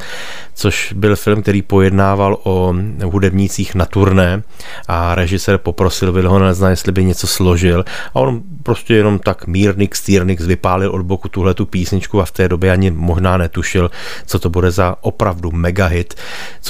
což 0.53 0.93
byl 0.93 1.15
film, 1.15 1.41
který 1.41 1.61
pojednával 1.61 2.37
o 2.43 2.75
hudebnících 3.03 3.75
na 3.75 3.85
turné 3.85 4.43
a 4.87 5.15
režisér 5.15 5.57
poprosil 5.57 6.11
Vilho 6.11 6.39
nezná, 6.39 6.69
jestli 6.69 6.91
by 6.91 7.05
něco 7.05 7.27
složil 7.27 7.85
a 8.13 8.15
on 8.15 8.41
prostě 8.63 8.93
jenom 8.93 9.19
tak 9.19 9.47
mírnik, 9.47 9.95
stýrnik 9.95 10.41
vypálil 10.41 10.91
od 10.91 11.01
boku 11.01 11.29
tuhle 11.29 11.53
tu 11.53 11.65
písničku 11.65 12.21
a 12.21 12.25
v 12.25 12.31
té 12.31 12.47
době 12.47 12.71
ani 12.71 12.91
možná 12.91 13.37
netušil, 13.37 13.91
co 14.25 14.39
to 14.39 14.49
bude 14.49 14.71
za 14.71 14.95
opravdu 15.01 15.51
mega 15.51 15.85
hit, 15.85 16.15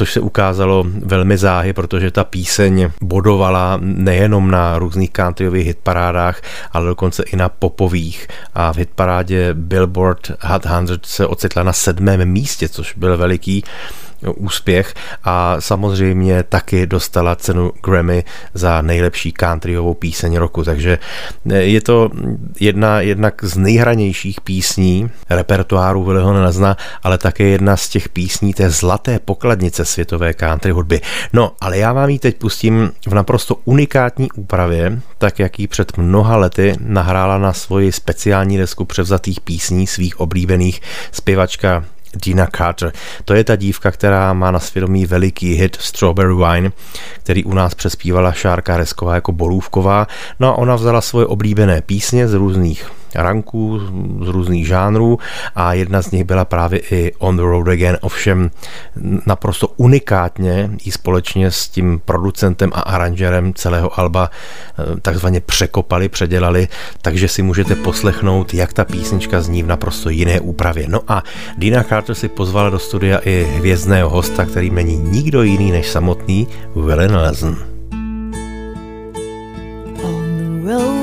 což 0.09 0.13
se 0.13 0.19
ukázalo 0.19 0.85
velmi 1.05 1.37
záhy, 1.37 1.73
protože 1.73 2.11
ta 2.11 2.23
píseň 2.23 2.89
bodovala 3.01 3.77
nejenom 3.81 4.51
na 4.51 4.79
různých 4.79 5.11
countryových 5.11 5.67
hitparádách, 5.67 6.41
ale 6.71 6.85
dokonce 6.85 7.23
i 7.23 7.35
na 7.35 7.49
popových. 7.49 8.27
A 8.53 8.73
v 8.73 8.77
hitparádě 8.77 9.53
Billboard 9.53 10.31
Hot 10.41 10.65
100 10.85 10.97
se 11.03 11.27
ocitla 11.27 11.63
na 11.63 11.73
sedmém 11.73 12.25
místě, 12.25 12.69
což 12.69 12.93
byl 12.93 13.17
veliký 13.17 13.63
úspěch 14.35 14.93
a 15.23 15.61
samozřejmě 15.61 16.43
taky 16.43 16.87
dostala 16.87 17.35
cenu 17.35 17.71
Grammy 17.83 18.23
za 18.53 18.81
nejlepší 18.81 19.33
countryovou 19.39 19.93
píseň 19.93 20.37
roku, 20.37 20.63
takže 20.63 20.99
je 21.45 21.81
to 21.81 22.09
jedna 22.59 23.01
jednak 23.01 23.43
z 23.43 23.57
nejhranějších 23.57 24.41
písní 24.41 25.09
repertoáru 25.29 26.03
Williho 26.03 26.33
Nelzna, 26.33 26.77
ale 27.03 27.17
také 27.17 27.43
jedna 27.43 27.77
z 27.77 27.89
těch 27.89 28.09
písní 28.09 28.53
té 28.53 28.69
zlaté 28.69 29.19
pokladnice 29.19 29.85
světové 29.85 30.33
country 30.33 30.71
hudby. 30.71 31.01
No, 31.33 31.51
ale 31.61 31.77
já 31.77 31.93
vám 31.93 32.09
ji 32.09 32.19
teď 32.19 32.37
pustím 32.37 32.91
v 33.07 33.13
naprosto 33.13 33.55
unikátní 33.65 34.31
úpravě, 34.31 35.01
tak 35.17 35.39
jak 35.39 35.59
ji 35.59 35.67
před 35.67 35.97
mnoha 35.97 36.37
lety 36.37 36.75
nahrála 36.79 37.37
na 37.37 37.53
svoji 37.53 37.91
speciální 37.91 38.57
desku 38.57 38.85
převzatých 38.85 39.41
písní 39.41 39.87
svých 39.87 40.19
oblíbených 40.19 40.81
zpěvačka 41.11 41.85
Dina 42.15 42.47
Carter. 42.57 42.91
To 43.25 43.33
je 43.33 43.43
ta 43.43 43.55
dívka, 43.55 43.91
která 43.91 44.33
má 44.33 44.51
na 44.51 44.59
svědomí 44.59 45.05
veliký 45.05 45.53
hit 45.53 45.77
Strawberry 45.79 46.33
Wine, 46.33 46.71
který 47.23 47.43
u 47.43 47.53
nás 47.53 47.73
přespívala 47.73 48.31
Šárka 48.31 48.77
Resková 48.77 49.15
jako 49.15 49.31
Bolůvková. 49.31 50.07
No 50.39 50.47
a 50.47 50.57
ona 50.57 50.75
vzala 50.75 51.01
svoje 51.01 51.25
oblíbené 51.25 51.81
písně 51.81 52.27
z 52.27 52.33
různých 52.33 52.98
ranků 53.15 53.79
z 54.25 54.27
různých 54.27 54.67
žánrů 54.67 55.19
a 55.55 55.73
jedna 55.73 56.01
z 56.01 56.11
nich 56.11 56.23
byla 56.23 56.45
právě 56.45 56.79
i 56.91 57.13
On 57.17 57.37
the 57.37 57.43
Road 57.43 57.67
Again, 57.67 57.97
ovšem 58.01 58.51
naprosto 59.25 59.67
unikátně 59.77 60.69
i 60.85 60.91
společně 60.91 61.51
s 61.51 61.67
tím 61.67 62.01
producentem 62.05 62.71
a 62.73 62.81
aranžerem 62.81 63.53
celého 63.53 63.99
alba 63.99 64.29
eh, 64.29 64.99
takzvaně 65.01 65.41
překopali, 65.41 66.09
předělali, 66.09 66.67
takže 67.01 67.27
si 67.27 67.41
můžete 67.41 67.75
poslechnout, 67.75 68.53
jak 68.53 68.73
ta 68.73 68.85
písnička 68.85 69.41
zní 69.41 69.63
v 69.63 69.67
naprosto 69.67 70.09
jiné 70.09 70.39
úpravě. 70.39 70.85
No 70.87 71.01
a 71.07 71.23
Dina 71.57 71.83
Carter 71.83 72.15
si 72.15 72.27
pozvala 72.27 72.69
do 72.69 72.79
studia 72.79 73.19
i 73.25 73.47
hvězdného 73.57 74.09
hosta, 74.09 74.45
který 74.45 74.69
není 74.69 74.97
nikdo 74.97 75.43
jiný 75.43 75.71
než 75.71 75.89
samotný 75.89 76.47
Willie 76.75 77.07
Nelson. 77.07 77.57
On 80.03 80.65
the 80.65 80.71
road 80.71 80.98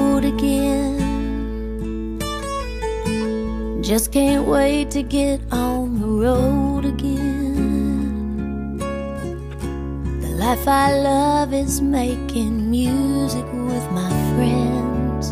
Just 3.87 4.11
can't 4.11 4.49
wait 4.49 4.91
to 4.91 5.05
get 5.05 5.41
on 5.53 6.01
the 6.01 6.09
road 6.09 6.85
again. 6.85 8.79
The 8.79 10.29
life 10.41 10.67
I 10.67 10.93
love 10.93 11.55
is 11.55 11.81
making 11.81 12.69
music 12.69 13.45
with 13.53 13.89
my 13.93 14.11
friends. 14.35 15.31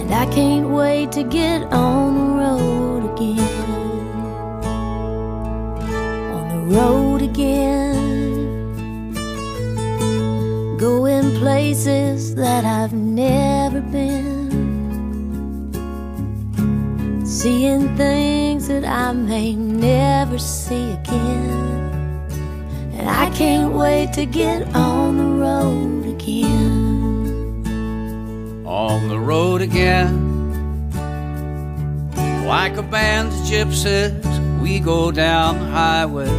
And 0.00 0.12
I 0.12 0.26
can't 0.34 0.70
wait 0.70 1.12
to 1.12 1.22
get 1.22 1.72
on 1.72 2.14
the 2.16 2.24
road 2.42 3.04
again. 3.12 3.70
On 6.34 6.48
the 6.48 6.62
road 6.76 7.22
again. 7.22 9.14
Going 10.78 11.30
places 11.38 12.34
that 12.34 12.64
I've 12.64 12.92
never 12.92 13.80
been 13.80 14.37
Seeing 17.28 17.94
things 17.94 18.68
that 18.68 18.86
I 18.86 19.12
may 19.12 19.54
never 19.54 20.38
see 20.38 20.92
again. 20.92 22.26
And 22.94 23.06
I 23.06 23.28
can't 23.36 23.74
wait 23.74 24.14
to 24.14 24.24
get 24.24 24.74
on 24.74 25.18
the 25.18 25.24
road 25.44 26.06
again. 26.06 27.66
On 28.66 29.08
the 29.10 29.20
road 29.20 29.60
again. 29.60 30.24
Like 32.46 32.78
a 32.78 32.82
band 32.82 33.28
of 33.28 33.34
gypsies, 33.40 34.62
we 34.62 34.80
go 34.80 35.12
down 35.12 35.58
the 35.58 35.66
highway. 35.66 36.30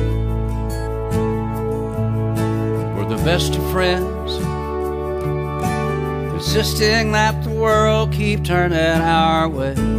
We're 2.95 3.15
the 3.15 3.23
best 3.23 3.55
of 3.55 3.71
friends, 3.71 4.37
insisting 6.33 7.11
that 7.11 7.43
the 7.43 7.51
world 7.51 8.11
keep 8.11 8.43
turning 8.43 8.79
our 8.79 9.47
way 9.47 9.98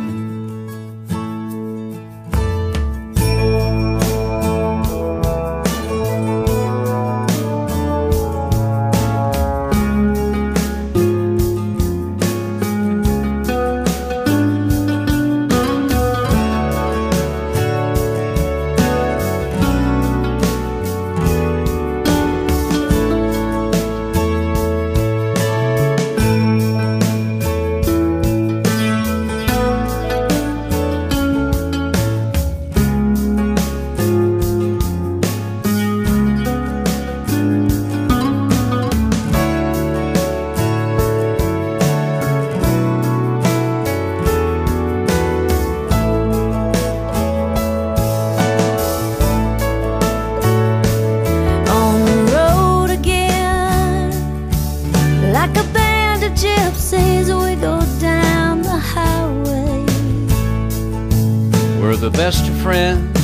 best 62.13 62.47
of 62.47 62.55
friends, 62.61 63.17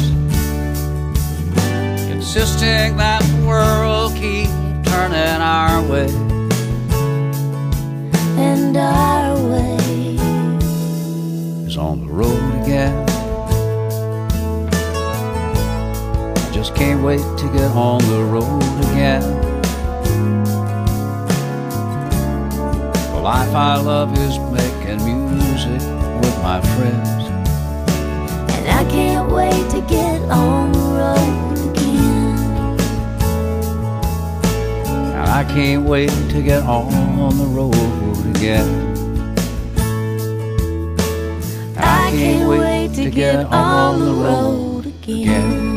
insisting 2.09 2.97
that 2.97 3.21
the 3.21 3.45
world 3.47 4.13
keep 4.15 4.49
turning 4.85 5.41
our 5.41 5.81
way. 5.83 6.09
And 8.39 8.75
our 8.77 9.35
way 9.35 10.15
is 11.67 11.77
on 11.77 12.05
the 12.05 12.11
road 12.11 12.63
again. 12.63 12.95
I 16.35 16.51
just 16.51 16.75
can't 16.75 17.03
wait 17.03 17.19
to 17.19 17.45
get 17.53 17.71
on 17.71 17.99
the 18.09 18.23
road 18.23 18.63
again. 18.91 19.21
The 23.11 23.19
life 23.21 23.53
I 23.53 23.77
love 23.77 24.17
is 24.17 24.37
making 24.51 25.05
music 25.05 25.81
with 26.21 26.37
my 26.41 26.61
friends. 26.61 27.16
I 28.97 28.99
can't 28.99 29.31
wait 29.31 29.69
to 29.69 29.81
get 29.81 30.21
on 30.31 30.71
the 30.71 30.79
road 30.97 31.69
again. 31.69 32.77
I 35.15 35.43
can't 35.43 35.85
wait 35.85 36.09
to 36.09 36.41
get 36.41 36.63
on 36.63 37.37
the 37.37 37.45
road 37.45 38.35
again. 38.35 38.97
I 41.77 42.09
can't 42.09 42.49
wait 42.49 42.95
to 42.95 43.11
get 43.11 43.45
on 43.45 43.99
the 43.99 44.13
road 44.13 44.87
again. 44.87 45.76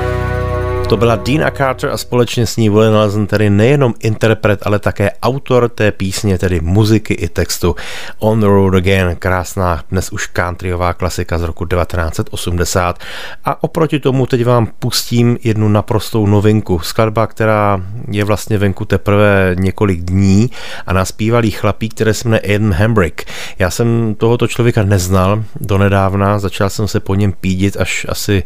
To 0.91 0.97
byla 0.97 1.15
Dina 1.15 1.51
Carter 1.51 1.89
a 1.89 1.97
společně 1.97 2.45
s 2.45 2.57
ní 2.57 2.69
Willie 2.69 2.91
Nelson, 2.91 3.27
tedy 3.27 3.49
nejenom 3.49 3.93
interpret, 3.99 4.59
ale 4.63 4.79
také 4.79 5.11
autor 5.23 5.69
té 5.69 5.91
písně, 5.91 6.37
tedy 6.37 6.59
muziky 6.61 7.13
i 7.13 7.27
textu 7.27 7.75
On 8.19 8.39
the 8.39 8.45
Road 8.45 8.75
Again, 8.75 9.15
krásná 9.19 9.83
dnes 9.91 10.11
už 10.11 10.27
countryová 10.27 10.93
klasika 10.93 11.37
z 11.37 11.43
roku 11.43 11.65
1980. 11.65 12.99
A 13.45 13.63
oproti 13.63 13.99
tomu 13.99 14.25
teď 14.25 14.45
vám 14.45 14.67
pustím 14.79 15.37
jednu 15.43 15.69
naprostou 15.69 16.25
novinku. 16.25 16.79
Skladba, 16.79 17.27
která 17.27 17.81
je 18.11 18.23
vlastně 18.23 18.57
venku 18.57 18.85
teprve 18.85 19.55
několik 19.59 19.99
dní 19.99 20.49
a 20.85 20.93
naspívalý 20.93 21.51
chlapík, 21.51 21.93
který 21.93 22.13
se 22.13 22.27
jmenuje 22.27 22.41
Aiden 22.41 22.73
Hambrick. 22.73 23.21
Já 23.59 23.71
jsem 23.71 24.15
tohoto 24.17 24.47
člověka 24.47 24.83
neznal 24.83 25.43
donedávna, 25.61 26.39
začal 26.39 26.69
jsem 26.69 26.87
se 26.87 26.99
po 26.99 27.15
něm 27.15 27.31
pídit 27.31 27.77
až 27.79 28.05
asi 28.09 28.43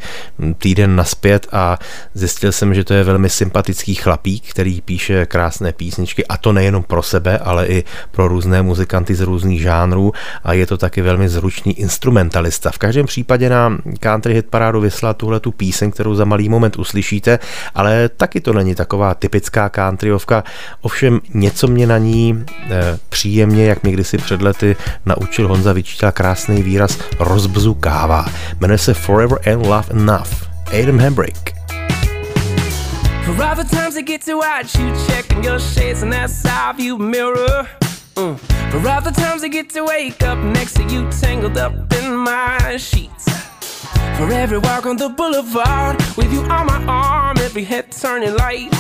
týden 0.58 0.96
naspět 0.96 1.48
a 1.52 1.78
zjistil 2.14 2.35
Zjistil 2.36 2.52
jsem, 2.52 2.74
že 2.74 2.84
to 2.84 2.94
je 2.94 3.04
velmi 3.04 3.30
sympatický 3.30 3.96
chlapík, 3.96 4.44
který 4.50 4.82
píše 4.82 5.26
krásné 5.26 5.74
písničky 5.74 6.28
a 6.28 6.38
to 6.38 6.54
nejenom 6.54 6.84
pro 6.84 7.04
sebe, 7.04 7.38
ale 7.38 7.68
i 7.68 7.84
pro 8.12 8.28
různé 8.28 8.62
muzikanty 8.62 9.16
z 9.16 9.22
různých 9.22 9.62
žánrů 9.62 10.14
a 10.44 10.54
je 10.54 10.68
to 10.68 10.78
taky 10.78 11.02
velmi 11.02 11.30
zručný 11.30 11.80
instrumentalista. 11.80 12.72
V 12.72 12.78
každém 12.78 13.06
případě 13.06 13.50
na 13.50 13.78
Country 14.00 14.34
Hit 14.34 14.46
Parádu 14.50 14.82
vyslal 14.82 15.14
tuhle 15.14 15.40
tu 15.40 15.52
píseň, 15.52 15.92
kterou 15.92 16.16
za 16.16 16.26
malý 16.26 16.50
moment 16.50 16.76
uslyšíte, 16.80 17.40
ale 17.76 18.10
taky 18.10 18.42
to 18.42 18.54
není 18.54 18.76
taková 18.76 19.14
typická 19.14 19.70
countryovka, 19.70 20.44
ovšem 20.82 21.22
něco 21.34 21.68
mě 21.68 21.88
na 21.88 21.98
ní 21.98 22.46
e, 22.70 23.00
příjemně, 23.10 23.66
jak 23.66 23.84
mi 23.84 23.92
kdysi 23.92 24.18
před 24.18 24.42
lety 24.42 24.76
naučil 25.06 25.48
Honza 25.48 25.74
Vyčítal 25.74 26.12
krásný 26.12 26.64
výraz 26.64 26.98
rozbzukává. 27.20 28.26
Jmenuje 28.60 28.78
se 28.78 28.94
Forever 28.94 29.54
and 29.54 29.66
Love 29.66 29.88
Enough. 29.90 30.30
Adam 30.82 31.00
Hambrick. 31.00 31.65
For 33.26 33.44
all 33.44 33.56
the 33.56 33.64
times 33.64 33.98
I 33.98 34.02
get 34.02 34.22
to 34.24 34.36
watch 34.36 34.78
you 34.78 34.94
checking 35.08 35.44
your 35.44 35.60
shades 35.60 36.04
in 36.04 36.12
that 36.12 36.30
side 36.30 36.78
view 36.78 37.00
mirror. 37.00 37.68
Mm. 38.14 38.38
For 38.70 38.88
all 38.88 39.02
the 39.02 39.10
times 39.10 39.44
I 39.44 39.48
get 39.48 39.72
to 39.72 39.84
wake 39.84 40.22
up 40.22 40.38
next 40.38 40.76
to 40.76 40.84
you 40.84 41.10
tangled 41.10 41.58
up 41.58 41.74
in 41.94 42.16
my 42.16 42.78
sheets. 42.78 43.26
For 44.18 44.32
every 44.32 44.60
walk 44.60 44.86
on 44.86 44.98
the 44.98 45.10
boulevard 45.10 45.98
with 46.16 46.32
you 46.32 46.42
on 46.42 46.68
my 46.68 46.86
arm, 46.86 47.38
every 47.40 47.64
head 47.64 47.92
turning 47.92 48.38
light. 48.38 48.72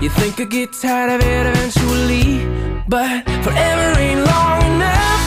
You 0.00 0.10
think 0.10 0.38
I 0.38 0.44
get 0.44 0.72
tired 0.72 1.10
of 1.10 1.20
it 1.20 1.46
eventually, 1.46 2.38
but 2.86 3.24
forever 3.42 3.98
ain't 3.98 4.24
long 4.24 4.62
enough 4.76 5.22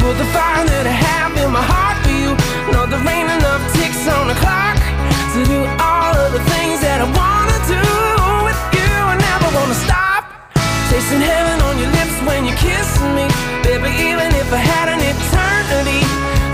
for 0.00 0.12
the 0.14 0.24
fire 0.32 0.64
that 0.72 0.86
I 0.86 0.96
have 1.04 1.36
in 1.36 1.52
my 1.52 1.62
heart 1.62 1.98
for 2.02 2.14
you. 2.16 2.32
No, 2.72 2.86
there 2.86 3.06
ain't 3.06 3.28
enough 3.28 3.62
ticks 3.74 4.08
on 4.08 4.26
the 4.26 4.34
clock 4.40 4.78
to 5.34 5.44
do 5.44 5.60
all 5.84 6.16
of 6.16 6.32
the 6.32 6.40
things 6.50 6.65
that 6.96 7.04
I 7.04 7.12
wanna 7.12 7.58
do 7.68 7.82
with 8.48 8.56
you. 8.72 8.88
I 9.12 9.16
never 9.20 9.48
wanna 9.52 9.76
stop 9.76 10.32
tasting 10.88 11.20
heaven 11.20 11.60
on 11.68 11.76
your 11.76 11.92
lips 11.92 12.16
when 12.24 12.48
you're 12.48 12.56
kissing 12.56 13.12
me, 13.12 13.28
baby. 13.60 13.92
Even 14.08 14.32
if 14.32 14.48
I 14.48 14.56
had 14.56 14.88
an 14.88 15.00
eternity 15.04 16.00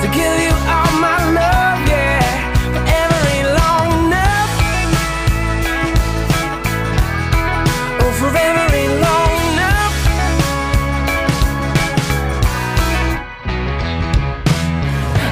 to 0.03 0.07
give 0.11 0.37
you 0.43 0.51
all 0.67 0.93
my 0.99 1.19
love, 1.31 1.79
yeah, 1.87 2.27
forever 2.75 3.19
ain't 3.35 3.51
long 3.61 3.87
enough. 4.03 4.51
Oh, 8.03 8.13
forever 8.19 8.65
ain't 8.75 8.97
long 9.07 9.35
enough. 9.47 9.95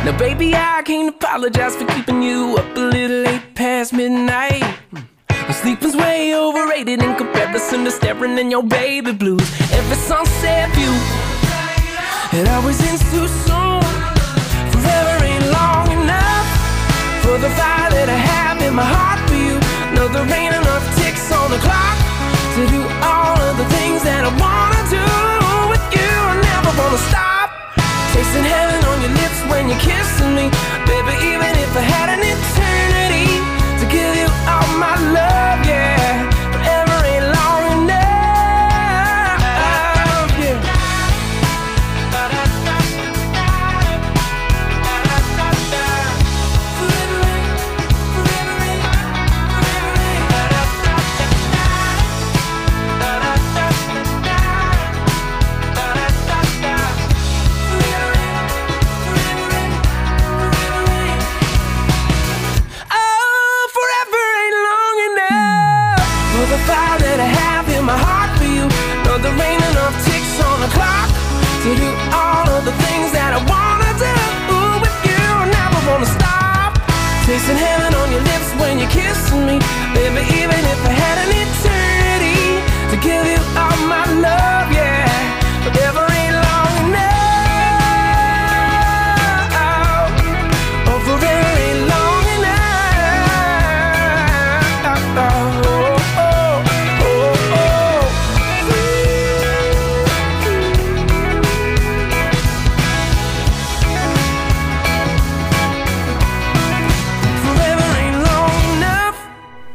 Now, 0.07 0.15
baby, 0.17 0.55
I 0.55 0.83
can't 0.85 1.09
apologize 1.09 1.75
for 1.75 1.87
keeping 1.87 2.23
you 2.23 2.55
up 2.59 2.77
a 2.77 2.81
little 2.81 3.23
late 3.27 3.55
past 3.57 3.93
midnight. 3.93 4.80
Sleeping's 5.53 5.97
way 5.97 6.35
overrated 6.35 7.03
in 7.03 7.15
comparison 7.17 7.85
to 7.85 7.91
staring 7.91 8.39
in 8.39 8.51
your 8.51 8.63
baby 8.63 9.13
blues. 9.13 9.43
Every 9.73 9.97
sunset 9.97 10.71
view, 10.75 10.95
it 12.33 12.49
always 12.49 12.81
ends 12.89 13.03
too 13.13 13.29
soon. 13.45 13.83
Forever 14.73 15.15
ain't 15.27 15.47
long 15.53 15.91
enough 15.91 16.49
for 17.21 17.37
the 17.37 17.51
fire 17.61 17.91
that 17.93 18.09
I 18.09 18.19
have 18.33 18.63
in 18.63 18.75
my 18.75 18.87
heart 18.87 19.21
for 19.29 19.37
you. 19.37 19.59
No, 19.93 20.09
there 20.09 20.25
ain't 20.33 20.55
enough 20.55 20.87
ticks 21.03 21.29
on 21.29 21.51
the 21.51 21.61
clock 21.61 21.99
to 22.57 22.63
do 22.71 22.81
all 23.05 23.37
of 23.51 23.59
the 23.61 23.69
things 23.77 24.01
that 24.07 24.25
I 24.25 24.33
wanna 24.41 24.83
do 24.89 25.05
with 25.69 25.85
you. 25.93 26.11
I 26.31 26.41
never 26.41 26.71
wanna 26.79 27.03
stop 27.11 27.53
tasting 28.15 28.47
heaven 28.49 28.81
on 28.87 28.97
your 29.05 29.15
lips 29.19 29.41
when 29.51 29.69
you're 29.69 29.83
kissing 29.83 30.33
me, 30.33 30.47
baby. 30.89 31.13
Even 31.37 31.53
if 31.59 31.71
I 31.77 31.85
had 31.85 32.09
an 32.17 32.23
eternity 32.23 33.29
to 33.83 33.85
give 33.93 34.15
you 34.17 34.29
all 34.49 34.71
my 34.79 34.97
love, 35.13 35.30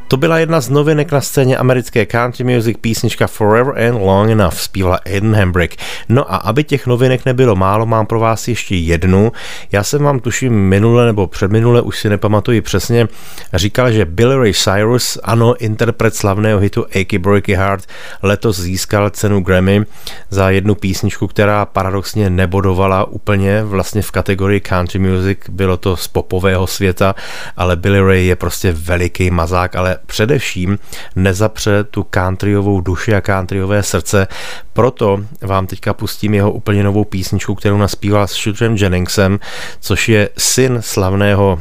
To 0.07 0.17
byla 0.17 0.39
jedna 0.39 0.61
z 0.61 0.69
novinek 0.69 1.11
na 1.11 1.21
scéně 1.21 1.57
americké 1.57 2.05
country 2.05 2.43
music 2.43 2.77
písnička 2.81 3.27
Forever 3.27 3.87
and 3.87 4.01
Long 4.01 4.29
Enough, 4.29 4.53
zpívala 4.53 4.99
Aiden 5.05 5.35
Hambrick. 5.35 5.75
No 6.09 6.33
a 6.33 6.35
aby 6.35 6.63
těch 6.63 6.87
novinek 6.87 7.25
nebylo 7.25 7.55
málo, 7.55 7.85
mám 7.85 8.05
pro 8.05 8.19
vás 8.19 8.47
ještě 8.47 8.75
jednu. 8.75 9.31
Já 9.71 9.83
jsem 9.83 10.03
vám 10.03 10.19
tuším 10.19 10.53
minule 10.53 11.05
nebo 11.05 11.27
předminule, 11.27 11.81
už 11.81 11.99
si 11.99 12.09
nepamatuji 12.09 12.61
přesně, 12.61 13.07
říkal, 13.53 13.91
že 13.91 14.05
Billy 14.05 14.37
Ray 14.37 14.53
Cyrus, 14.53 15.17
ano, 15.23 15.55
interpret 15.55 16.15
slavného 16.15 16.59
hitu 16.59 16.85
Achy 16.85 17.17
Breaky 17.17 17.55
Heart, 17.55 17.85
letos 18.23 18.59
získal 18.59 19.09
cenu 19.09 19.41
Grammy 19.41 19.83
za 20.29 20.49
jednu 20.49 20.75
písničku, 20.75 21.27
která 21.27 21.65
paradoxně 21.65 22.29
nebodovala 22.29 23.05
úplně 23.05 23.63
vlastně 23.63 24.01
v 24.01 24.11
kategorii 24.11 24.59
country 24.59 24.99
music, 24.99 25.39
bylo 25.49 25.77
to 25.77 25.97
z 25.97 26.07
popového 26.07 26.67
světa, 26.67 27.15
ale 27.57 27.75
Billy 27.75 28.01
Ray 28.01 28.25
je 28.25 28.35
prostě 28.35 28.71
veliký 28.71 29.31
mazák, 29.31 29.75
ale 29.75 29.95
především 30.05 30.79
nezapře 31.15 31.83
tu 31.83 32.07
countryovou 32.13 32.81
duši 32.81 33.15
a 33.15 33.21
countryové 33.21 33.83
srdce. 33.83 34.27
Proto 34.75 35.19
vám 35.41 35.67
teďka 35.67 35.93
pustím 35.93 36.33
jeho 36.33 36.51
úplně 36.51 36.83
novou 36.83 37.03
písničku, 37.03 37.55
kterou 37.55 37.77
naspíval 37.77 38.27
s 38.27 38.33
Shooterem 38.33 38.75
Jenningsem, 38.75 39.39
což 39.79 40.09
je 40.09 40.29
syn 40.37 40.77
slavného 40.81 41.59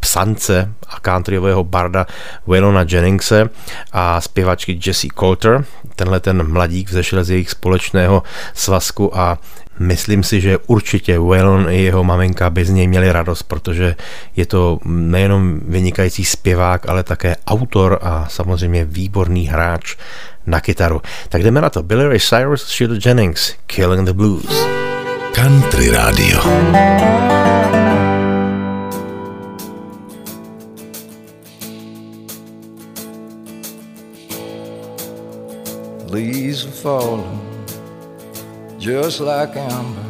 psance 0.00 0.72
a 0.88 1.00
countryového 1.00 1.64
barda 1.64 2.06
Waylona 2.46 2.84
Jenningse 2.90 3.50
a 3.92 4.20
zpěvačky 4.20 4.80
Jessie 4.86 5.10
Coulter. 5.20 5.64
Tenhle 5.96 6.20
ten 6.20 6.52
mladík 6.52 6.88
vzešel 6.88 7.24
z 7.24 7.30
jejich 7.30 7.50
společného 7.50 8.22
svazku 8.54 9.18
a 9.18 9.38
Myslím 9.78 10.22
si, 10.22 10.40
že 10.40 10.58
určitě 10.66 11.18
Waylon 11.18 11.70
i 11.70 11.82
jeho 11.82 12.04
maminka 12.04 12.50
by 12.50 12.64
z 12.64 12.70
něj 12.70 12.88
měli 12.88 13.12
radost, 13.12 13.42
protože 13.42 13.96
je 14.36 14.46
to 14.46 14.78
nejenom 14.84 15.60
vynikající 15.60 16.24
zpěvák, 16.24 16.88
ale 16.88 17.02
také 17.02 17.36
autor 17.46 17.98
a 18.02 18.26
samozřejmě 18.28 18.84
výborný 18.84 19.46
hráč 19.46 19.96
na 20.46 20.60
kytaru. 20.60 21.00
Tak 21.28 21.42
jdeme 21.42 21.60
na 21.60 21.70
to. 21.70 21.82
Billy 21.82 22.06
Ray 22.06 22.20
Cyrus, 22.20 22.68
Shooter 22.68 22.98
Jennings, 22.98 23.54
Killing 23.66 24.06
the 24.06 24.14
Blues. 24.14 24.50
Country 25.34 25.90
Radio. 25.90 26.40
Leaves 36.08 36.64
are 36.64 36.70
falling 36.70 37.46
just 38.78 39.20
like 39.20 39.56
amber. 39.56 40.04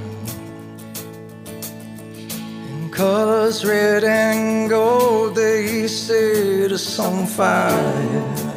In 2.69 2.91
colors 2.93 3.65
red 3.65 4.05
and 4.05 4.69
gold, 4.69 5.35
they 5.35 5.89
set 5.89 6.71
us 6.71 6.99
on 6.99 7.27
fire. 7.27 8.56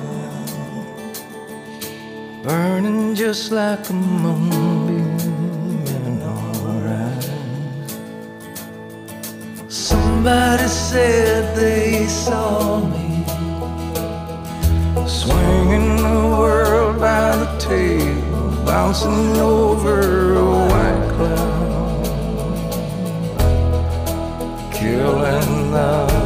Burning 2.44 3.16
just 3.16 3.52
like 3.52 3.90
a 3.90 3.94
moonbeam 3.94 5.20
in 5.88 6.22
our 6.22 6.88
eyes. 6.88 7.30
Somebody 9.68 10.68
said 10.68 11.54
they 11.58 12.08
saw 12.08 12.80
me 12.80 13.26
swinging 15.06 15.98
the 15.98 16.38
world 16.40 16.98
by 17.00 17.36
the 17.36 17.58
tail 17.60 18.16
bouncing 18.66 19.36
over 19.38 20.34
a 20.36 20.46
white 20.72 21.10
cloud, 21.16 22.06
killing 24.74 25.72
the 25.72 26.19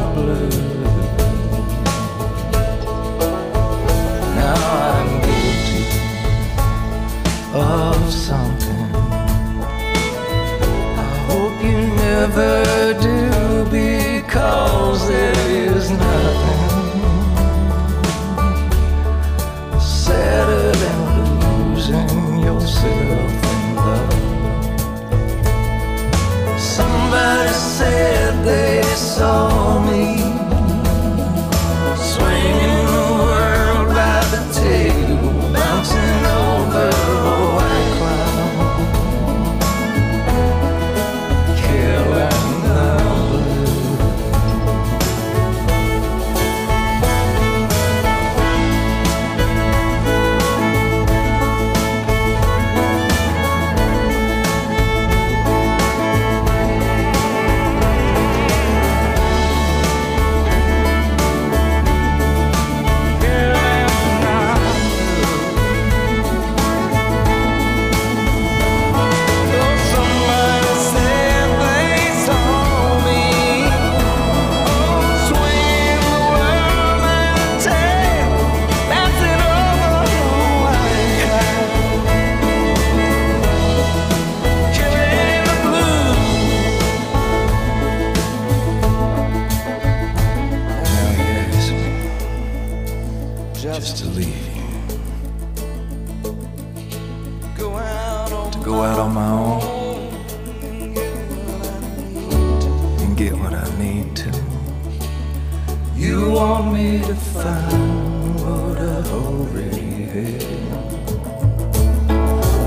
want 106.34 106.72
me 106.72 106.98
to 106.98 107.14
find 107.14 108.34
what 108.40 108.76
I 108.78 109.08
already 109.12 110.04
had. 110.12 110.42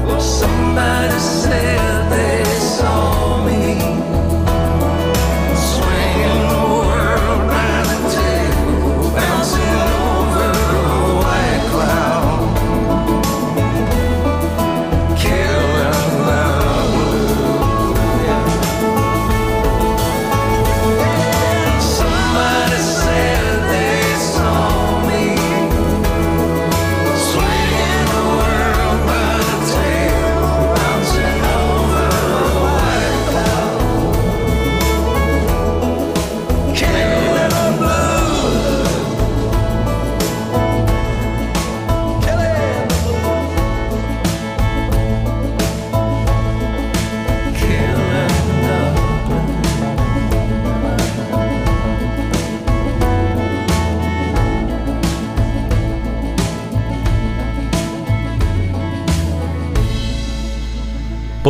Well, 0.05 0.21
somebody 0.21 1.19
said 1.19 1.76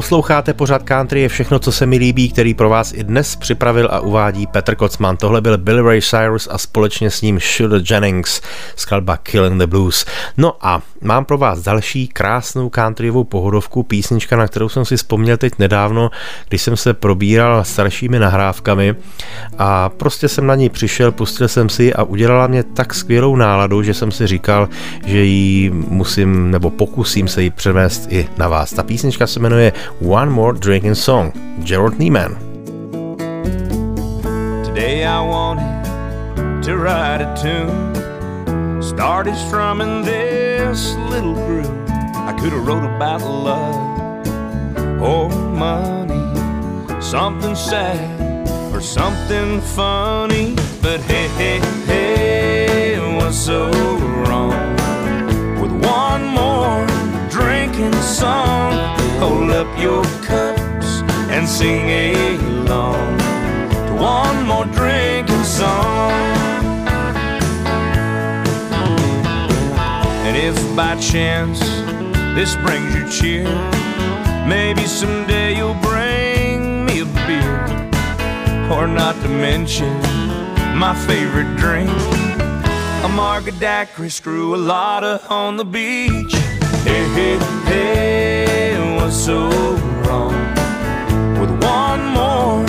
Posloucháte 0.07 0.53
pořád 0.53 0.83
country 0.83 1.21
je 1.21 1.29
všechno, 1.29 1.59
co 1.59 1.71
se 1.71 1.85
mi 1.85 1.97
líbí, 1.97 2.29
který 2.29 2.53
pro 2.53 2.69
vás 2.69 2.93
i 2.93 3.03
dnes 3.03 3.35
připravil 3.35 3.89
a 3.91 3.99
uvádí 3.99 4.47
Petr 4.47 4.75
Kocman. 4.75 5.17
Tohle 5.17 5.41
byl 5.41 5.57
Billy 5.57 5.81
Ray 5.81 6.01
Cyrus 6.01 6.47
a 6.51 6.57
společně 6.57 7.11
s 7.11 7.21
ním 7.21 7.39
Shooter 7.39 7.81
Jennings, 7.89 8.41
skladba 8.75 9.17
Killing 9.17 9.59
the 9.59 9.67
Blues. 9.67 10.05
No 10.37 10.53
a 10.61 10.81
mám 11.01 11.25
pro 11.25 11.37
vás 11.37 11.61
další 11.61 12.07
krásnou 12.07 12.69
countryovou 12.69 13.23
pohodovku, 13.23 13.83
písnička, 13.83 14.37
na 14.37 14.47
kterou 14.47 14.69
jsem 14.69 14.85
si 14.85 14.97
vzpomněl 14.97 15.37
teď 15.37 15.53
nedávno, 15.59 16.09
když 16.49 16.61
jsem 16.61 16.77
se 16.77 16.93
probíral 16.93 17.63
staršími 17.63 18.19
nahrávkami 18.19 18.95
a 19.57 19.89
prostě 19.89 20.27
jsem 20.27 20.47
na 20.47 20.55
ní 20.55 20.69
přišel, 20.69 21.11
pustil 21.11 21.47
jsem 21.47 21.69
si 21.69 21.93
a 21.93 22.03
udělala 22.03 22.47
mě 22.47 22.63
tak 22.63 22.93
skvělou 22.93 23.35
náladu, 23.35 23.83
že 23.83 23.93
jsem 23.93 24.11
si 24.11 24.27
říkal, 24.27 24.69
že 25.05 25.23
ji 25.23 25.69
musím 25.69 26.51
nebo 26.51 26.69
pokusím 26.69 27.27
se 27.27 27.43
ji 27.43 27.49
převést 27.49 28.07
i 28.11 28.27
na 28.37 28.47
vás. 28.47 28.73
Ta 28.73 28.83
písnička 28.83 29.27
se 29.27 29.39
jmenuje 29.39 29.73
One 29.99 30.29
More 30.29 30.53
Drinking 30.53 30.93
Song, 30.93 31.33
Gerald 31.63 31.95
Neiman. 31.95 32.37
Today 34.63 35.03
I 35.03 35.19
wanted 35.21 36.61
to 36.63 36.77
write 36.77 37.21
a 37.21 37.35
tune. 37.35 38.81
Started 38.83 39.35
strumming 39.35 40.03
this 40.03 40.93
little 41.09 41.33
groove. 41.33 41.89
I 41.89 42.37
could 42.39 42.53
have 42.53 42.67
wrote 42.67 42.83
about 42.83 43.21
love 43.21 45.01
or 45.01 45.29
money, 45.29 47.01
something 47.01 47.55
sad 47.55 48.47
or 48.75 48.81
something 48.81 49.61
funny. 49.61 50.53
But 50.79 51.01
hey, 51.01 51.27
hey, 51.29 51.59
hey, 51.87 53.15
what's 53.15 53.35
so 53.35 53.71
wrong 54.27 54.75
with 55.59 55.71
one 55.83 56.23
more 56.23 56.85
drinking 57.31 57.93
song? 57.93 58.95
Hold 59.17 59.49
up 59.49 59.66
your 59.79 60.03
cups 60.23 61.01
and 61.29 61.47
sing 61.47 62.39
along 62.41 63.17
to 63.87 63.93
one 63.95 64.45
more 64.45 64.65
drinking 64.65 65.43
song. 65.43 66.11
And 70.25 70.35
if 70.35 70.57
by 70.75 70.95
chance 70.99 71.59
this 72.35 72.55
brings 72.57 72.93
you 72.95 73.07
cheer, 73.09 73.45
maybe 74.47 74.83
someday 74.85 75.55
you'll 75.57 75.81
bring 75.81 76.85
me 76.85 77.01
a 77.01 77.05
beer. 77.27 77.63
Or 78.71 78.87
not 78.87 79.15
to 79.21 79.29
mention 79.29 79.93
my 80.77 80.93
favorite 81.07 81.55
drink, 81.57 81.89
a 83.47 83.51
daiquiri, 83.51 84.09
screw 84.09 84.55
a 84.55 84.57
lotta 84.57 85.25
on 85.29 85.55
the 85.55 85.63
beach. 85.63 86.33
Hey, 86.83 87.05
hey, 87.15 87.37
hey, 87.65 88.46
what's 88.97 89.15
so 89.15 89.49
wrong 90.05 90.33
with 91.39 91.51
one 91.63 92.03
more 92.19 92.65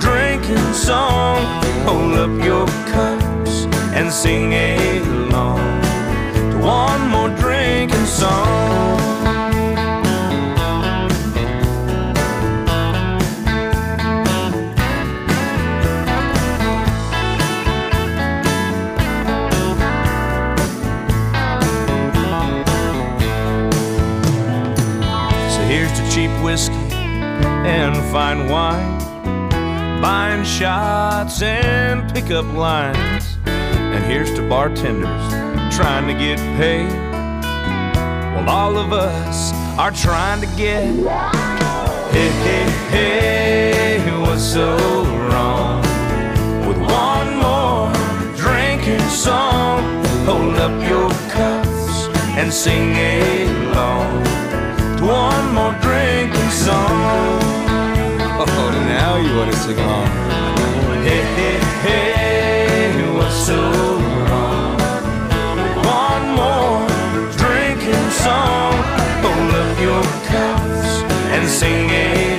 drinking 0.00 0.72
song? 0.72 1.38
Hold 1.84 2.14
up 2.24 2.44
your 2.44 2.66
cups 2.94 3.66
and 3.96 4.10
sing 4.12 4.52
along 4.52 5.58
to 6.50 6.58
one 6.58 7.02
more 7.08 7.30
drinking 7.36 8.06
song. 8.06 9.11
Fine 28.12 28.46
wine, 28.46 28.98
buying 30.02 30.44
shots 30.44 31.40
and 31.40 32.12
pickup 32.12 32.44
lines. 32.52 33.38
And 33.46 34.04
here's 34.04 34.30
to 34.34 34.46
bartenders 34.46 35.32
trying 35.74 36.06
to 36.08 36.12
get 36.12 36.36
paid. 36.58 36.92
Well, 38.34 38.50
all 38.50 38.76
of 38.76 38.92
us 38.92 39.54
are 39.78 39.92
trying 39.92 40.42
to 40.42 40.46
get. 40.58 40.84
Hey, 42.12 42.28
hey, 42.44 42.70
hey, 42.90 44.20
what's 44.20 44.42
so 44.42 44.76
wrong 45.30 45.80
with 46.68 46.76
one 46.76 47.36
more 47.38 47.90
drinking 48.36 49.08
song? 49.08 50.04
Hold 50.26 50.56
up 50.56 50.86
your 50.86 51.08
cups 51.30 52.08
and 52.36 52.52
sing 52.52 52.94
along 52.94 54.22
to 54.98 55.06
one 55.06 55.54
more 55.54 55.81
now 58.80 59.16
you 59.16 59.36
want 59.36 59.50
to 59.52 59.56
sing 59.58 59.78
along. 59.78 60.06
Hey, 61.06 61.22
hey, 61.38 61.58
hey, 61.86 63.16
what's 63.16 63.34
so 63.46 63.58
wrong? 64.28 64.78
One 66.04 66.26
more 66.40 66.86
drinking 67.36 68.10
song. 68.24 68.72
Hold 69.24 69.54
up 69.62 69.80
your 69.80 70.02
cups 70.30 70.92
and 71.34 71.48
sing 71.48 71.90
along 71.90 72.31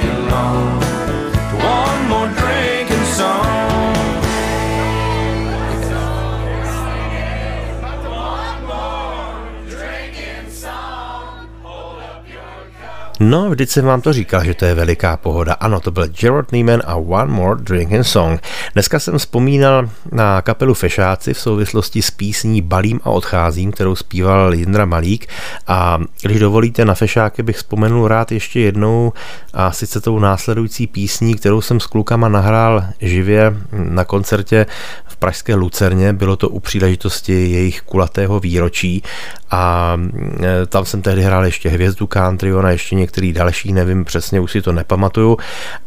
No, 13.24 13.50
vždyť 13.50 13.70
jsem 13.70 13.86
vám 13.86 14.02
to 14.02 14.14
říkal, 14.14 14.44
že 14.44 14.54
to 14.54 14.66
je 14.66 14.74
veliká 14.74 15.18
pohoda. 15.18 15.54
Ano, 15.54 15.80
to 15.80 15.92
byl 15.92 16.08
Gerard 16.08 16.52
Neiman 16.52 16.82
a 16.86 16.96
One 16.96 17.34
More 17.34 17.62
Drinking 17.62 18.06
Song. 18.06 18.42
Dneska 18.74 19.00
jsem 19.00 19.18
vzpomínal 19.18 19.90
na 20.12 20.42
kapelu 20.42 20.74
Fešáci 20.74 21.34
v 21.34 21.40
souvislosti 21.40 22.02
s 22.02 22.12
písní 22.12 22.62
Balím 22.62 23.00
a 23.04 23.10
odcházím, 23.10 23.72
kterou 23.72 23.96
zpíval 23.96 24.54
Jindra 24.54 24.86
Malík. 24.86 25.28
A 25.68 26.00
když 26.22 26.40
dovolíte, 26.40 26.86
na 26.86 26.94
Fešáky 26.94 27.44
bych 27.44 27.58
vzpomenul 27.58 28.08
rád 28.08 28.32
ještě 28.32 28.60
jednou 28.60 29.14
a 29.54 29.72
sice 29.72 30.02
tou 30.02 30.20
následující 30.20 30.88
písní, 30.88 31.36
kterou 31.36 31.62
jsem 31.62 31.80
s 31.80 31.86
klukama 31.86 32.30
nahrál 32.30 32.84
živě 33.02 33.58
na 33.72 34.06
koncertě 34.06 34.66
v 35.06 35.18
Pražské 35.18 35.56
Lucerně. 35.56 36.14
Bylo 36.14 36.36
to 36.36 36.50
u 36.50 36.60
příležitosti 36.60 37.34
jejich 37.34 37.82
kulatého 37.82 38.40
výročí 38.40 39.04
a 39.52 39.98
e, 40.44 40.66
tam 40.66 40.86
jsem 40.86 41.02
tehdy 41.02 41.22
hrál 41.22 41.46
ještě 41.46 41.70
hvězdu 41.70 42.08
country, 42.08 42.54
ona 42.54 42.72
ještě 42.72 42.96
některý 43.14 43.34
další, 43.34 43.74
nevím 43.74 44.06
přesně, 44.06 44.40
už 44.40 44.52
si 44.52 44.62
to 44.62 44.72
nepamatuju. 44.72 45.38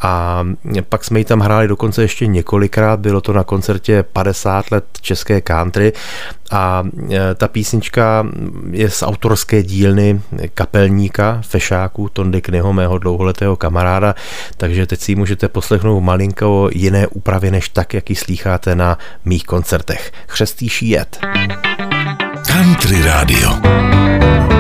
A 0.01 0.45
pak 0.89 1.05
jsme 1.05 1.18
ji 1.18 1.24
tam 1.24 1.41
hráli 1.41 1.68
dokonce 1.68 2.03
ještě 2.03 2.27
několikrát, 2.27 3.01
bylo 3.01 3.20
to 3.20 3.33
na 3.33 3.45
koncertě 3.45 4.03
50 4.03 4.70
let 4.70 4.85
české 5.01 5.41
country 5.41 5.93
a 6.51 6.85
e, 7.11 7.35
ta 7.35 7.49
písnička 7.49 8.27
je 8.70 8.91
z 8.91 9.03
autorské 9.03 9.62
dílny 9.62 10.20
kapelníka, 10.55 11.43
fešáku 11.43 12.09
Tondy 12.09 12.43
Knyho, 12.43 12.72
mého 12.72 12.99
dlouholetého 12.99 13.57
kamaráda, 13.57 14.14
takže 14.57 14.87
teď 14.87 15.01
si 15.01 15.12
ji 15.12 15.16
můžete 15.16 15.49
poslechnout 15.49 16.01
malinko 16.01 16.70
jiné 16.72 17.07
úpravě, 17.07 17.51
než 17.51 17.68
tak, 17.68 17.95
jak 17.95 18.11
ji 18.11 18.16
slýcháte 18.16 18.74
na 18.74 18.99
mých 19.24 19.45
koncertech. 19.45 20.12
Chřestýší 20.29 20.89
jet. 20.89 21.18
Country 22.47 23.03
Radio. 23.03 24.56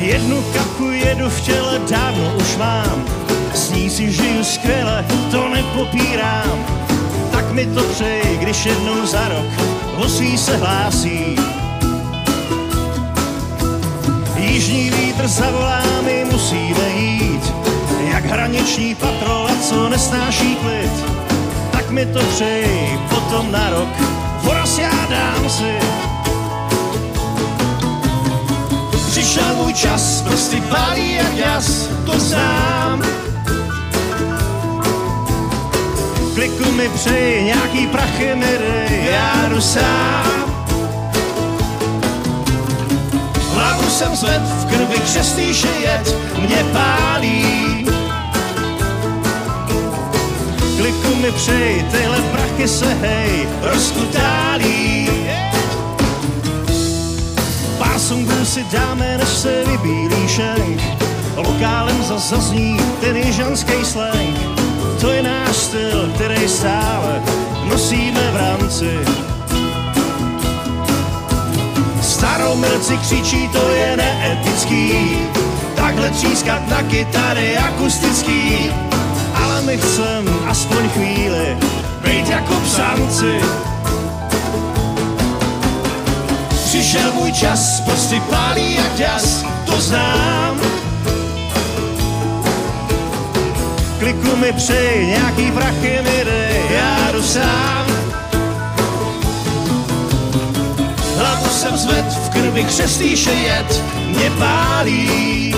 Jednu 0.00 0.42
kapu 0.42 0.90
jedu 0.90 1.30
v 1.30 1.40
těle 1.40 1.80
dávno 1.90 2.34
už 2.36 2.56
mám, 2.56 3.04
s 3.54 3.70
ní 3.70 3.90
si 3.90 4.12
žiju 4.12 4.44
skvěle, 4.44 5.04
to 5.30 5.48
nepopírám. 5.48 6.66
Tak 7.32 7.52
mi 7.52 7.66
to 7.66 7.82
přeji, 7.82 8.38
když 8.40 8.66
jednou 8.66 9.06
za 9.06 9.28
rok 9.28 9.46
vosí 9.96 10.38
se 10.38 10.56
hlásí. 10.56 11.36
Jižní 14.36 14.90
vítr 14.90 15.28
zavolá, 15.28 15.82
my 16.04 16.24
musíme 16.32 16.88
jít, 16.96 17.54
jak 18.12 18.24
hraniční 18.24 18.94
patrola, 18.94 19.50
co 19.62 19.88
nesnáší 19.88 20.56
klid. 20.56 20.92
Tak 21.72 21.90
mi 21.90 22.06
to 22.06 22.18
přeji, 22.18 22.98
potom 23.10 23.52
na 23.52 23.70
rok, 23.70 23.88
voraz 24.42 24.78
já 24.78 25.06
dám 25.10 25.50
si. 25.50 25.78
Přišel 29.18 29.54
můj 29.54 29.74
čas, 29.74 30.22
prsty 30.22 30.60
pálí 30.60 31.14
jak 31.14 31.36
jas, 31.36 31.88
to 32.06 32.18
znám. 32.18 33.02
Kliku 36.34 36.72
mi 36.72 36.88
přeji, 36.88 37.44
nějaký 37.44 37.86
prachy 37.86 38.34
mi 38.34 38.58
dej, 38.58 39.08
já 39.10 39.48
jdu 39.48 39.60
sám. 39.60 40.44
Hlavu 43.54 43.90
jsem 43.90 44.16
zved, 44.16 44.42
v 44.42 44.66
krvi 44.66 44.98
křestýše 44.98 45.68
jet, 45.68 46.16
mě 46.38 46.64
pálí. 46.72 47.86
Kliku 50.76 51.14
mi 51.14 51.32
přeji, 51.32 51.86
tyhle 51.90 52.20
prachy 52.20 52.68
se 52.68 52.94
hej, 52.94 53.48
rozkutálí. 53.62 55.08
Yeah. 55.24 55.37
Songu 58.08 58.44
si 58.44 58.64
dáme, 58.72 59.18
než 59.18 59.28
se 59.28 59.64
vybílí 59.66 60.28
šenk. 60.28 60.80
Lokálem 61.36 62.02
zas 62.02 62.30
zazní 62.30 62.80
ten 63.00 63.16
jižanský 63.16 63.84
slang. 63.84 64.38
To 65.00 65.10
je 65.10 65.22
náš 65.22 65.56
styl, 65.56 66.10
který 66.14 66.48
stále 66.48 67.22
nosíme 67.64 68.30
v 68.32 68.36
rámci. 68.36 68.98
Staromilci 72.02 72.96
křičí, 72.98 73.48
to 73.48 73.68
je 73.68 73.96
neetický. 73.96 74.92
Takhle 75.76 76.10
třískat 76.10 76.68
na 76.68 76.82
kytary 76.82 77.56
akustický. 77.56 78.70
Ale 79.34 79.62
my 79.62 79.78
chcem 79.78 80.24
aspoň 80.46 80.88
chvíli 80.88 81.56
být 82.04 82.28
jako 82.28 82.54
psanci. 82.54 83.67
Přišel 86.68 87.12
můj 87.12 87.32
čas, 87.32 87.80
prsty 87.80 88.20
pálí 88.30 88.74
jak 88.74 88.98
jas, 88.98 89.44
to 89.66 89.80
znám. 89.80 90.60
Kliku 93.98 94.36
mi 94.36 94.52
přej, 94.52 95.06
nějaký 95.06 95.50
prachy 95.50 96.00
mi 96.04 96.24
dej, 96.24 96.62
já 96.70 97.12
jdu 97.12 97.22
sám. 97.22 97.86
Hlavu 101.16 101.48
jsem 101.48 101.76
zved, 101.76 102.04
v 102.04 102.30
krvi 102.30 102.64
křestýše 102.64 103.32
jet, 103.32 103.84
mě 104.06 104.30
pálí. 104.30 105.54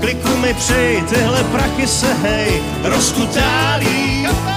Kliku 0.00 0.36
mi 0.36 0.54
přej, 0.54 1.02
tyhle 1.02 1.44
prachy 1.44 1.86
se 1.86 2.14
hej, 2.14 2.62
rozkutálí. 2.82 4.26
Přišel 4.26 4.53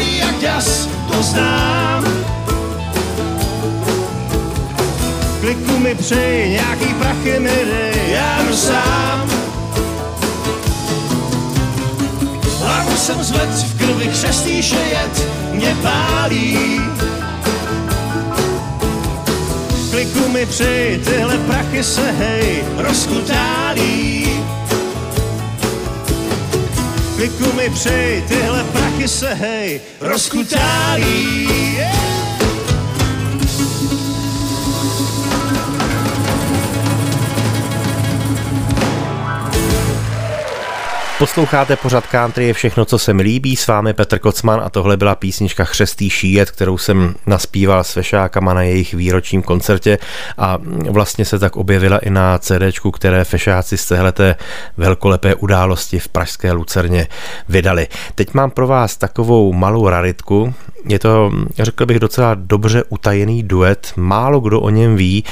pálí 0.00 0.18
jak 0.18 0.42
jas, 0.42 0.88
to 1.12 1.22
znám. 1.22 2.04
Kliku 5.40 5.78
mi 5.78 5.94
přej, 5.94 6.50
nějaký 6.50 6.94
prachy 6.94 7.40
mi 7.40 7.50
dej, 7.50 8.12
já 8.12 8.42
jdu 8.42 8.56
sám. 8.56 9.30
Hlavu 12.58 12.96
jsem 12.96 13.22
zved, 13.22 13.48
v 13.48 13.78
krvi 13.78 14.08
křestýše 14.08 14.76
jet, 14.76 15.28
mě 15.52 15.76
pálí. 15.82 16.80
Kliku 19.90 20.28
mi 20.28 20.46
přej, 20.46 20.98
tyhle 20.98 21.38
prachy 21.38 21.84
se 21.84 22.12
hej, 22.12 22.64
rozkutálí. 22.76 24.30
Kliku 27.16 27.52
mi 27.52 27.70
přej, 27.70 28.22
tyhle 28.28 28.64
prachy 28.64 28.79
se 29.08 29.34
hej, 29.34 29.80
rozkutálí. 30.00 31.48
Yeah! 31.74 32.19
Posloucháte 41.40 41.76
pořad 41.76 42.06
country 42.06 42.46
je 42.46 42.52
všechno, 42.52 42.84
co 42.84 42.98
se 42.98 43.14
mi 43.14 43.22
líbí. 43.22 43.56
S 43.56 43.66
vámi 43.66 43.94
Petr 43.94 44.18
Kocman 44.18 44.60
a 44.64 44.70
tohle 44.70 44.96
byla 44.96 45.14
písnička 45.14 45.64
Chřestý 45.64 46.10
šíjet, 46.10 46.50
kterou 46.50 46.78
jsem 46.78 47.14
naspíval 47.26 47.84
s 47.84 47.92
Fešákama 47.92 48.54
na 48.54 48.62
jejich 48.62 48.94
výročním 48.94 49.42
koncertě 49.42 49.98
a 50.38 50.58
vlastně 50.90 51.24
se 51.24 51.38
tak 51.38 51.56
objevila 51.56 51.98
i 51.98 52.10
na 52.10 52.38
CDčku, 52.38 52.90
které 52.90 53.24
Fešáci 53.24 53.76
z 53.76 53.88
téhleté 53.88 54.36
velkolepé 54.76 55.34
události 55.34 55.98
v 55.98 56.08
Pražské 56.08 56.52
Lucerně 56.52 57.06
vydali. 57.48 57.88
Teď 58.14 58.34
mám 58.34 58.50
pro 58.50 58.66
vás 58.66 58.96
takovou 58.96 59.52
malou 59.52 59.88
raritku. 59.88 60.54
Je 60.88 60.98
to, 60.98 61.30
řekl 61.58 61.86
bych, 61.86 61.98
docela 61.98 62.34
dobře 62.34 62.84
utajený 62.88 63.42
duet. 63.42 63.92
Málo 63.96 64.40
kdo 64.40 64.60
o 64.60 64.70
něm 64.70 64.96
ví. 64.96 65.24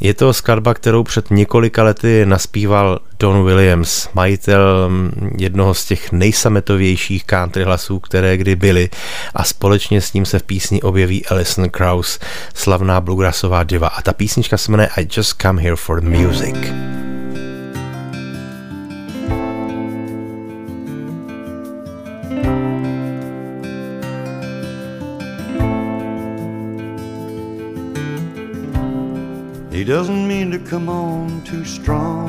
Je 0.00 0.14
to 0.14 0.32
skladba, 0.32 0.74
kterou 0.74 1.02
před 1.02 1.30
několika 1.30 1.82
lety 1.82 2.26
naspíval 2.26 3.00
Don 3.18 3.44
Williams, 3.44 4.08
majitel 4.14 4.90
jednoho 5.38 5.74
z 5.74 5.84
těch 5.84 6.12
nejsametovějších 6.12 7.24
country 7.24 7.64
hlasů, 7.64 8.00
které 8.00 8.36
kdy 8.36 8.56
byly 8.56 8.90
a 9.34 9.44
společně 9.44 10.00
s 10.00 10.12
ním 10.12 10.24
se 10.24 10.38
v 10.38 10.42
písni 10.42 10.82
objeví 10.82 11.26
Alison 11.26 11.70
Krauss, 11.70 12.18
slavná 12.54 13.00
bluegrassová 13.00 13.64
diva 13.64 13.88
a 13.88 14.02
ta 14.02 14.12
písnička 14.12 14.56
se 14.56 14.70
jmenuje 14.70 14.88
I 14.96 15.08
Just 15.16 15.42
Come 15.42 15.62
Here 15.62 15.76
for 15.76 16.00
the 16.00 16.08
Music. 16.08 16.56
Doesn't 29.94 30.26
mean 30.26 30.50
to 30.50 30.58
come 30.58 30.88
on 30.88 31.40
too 31.44 31.64
strong. 31.64 32.26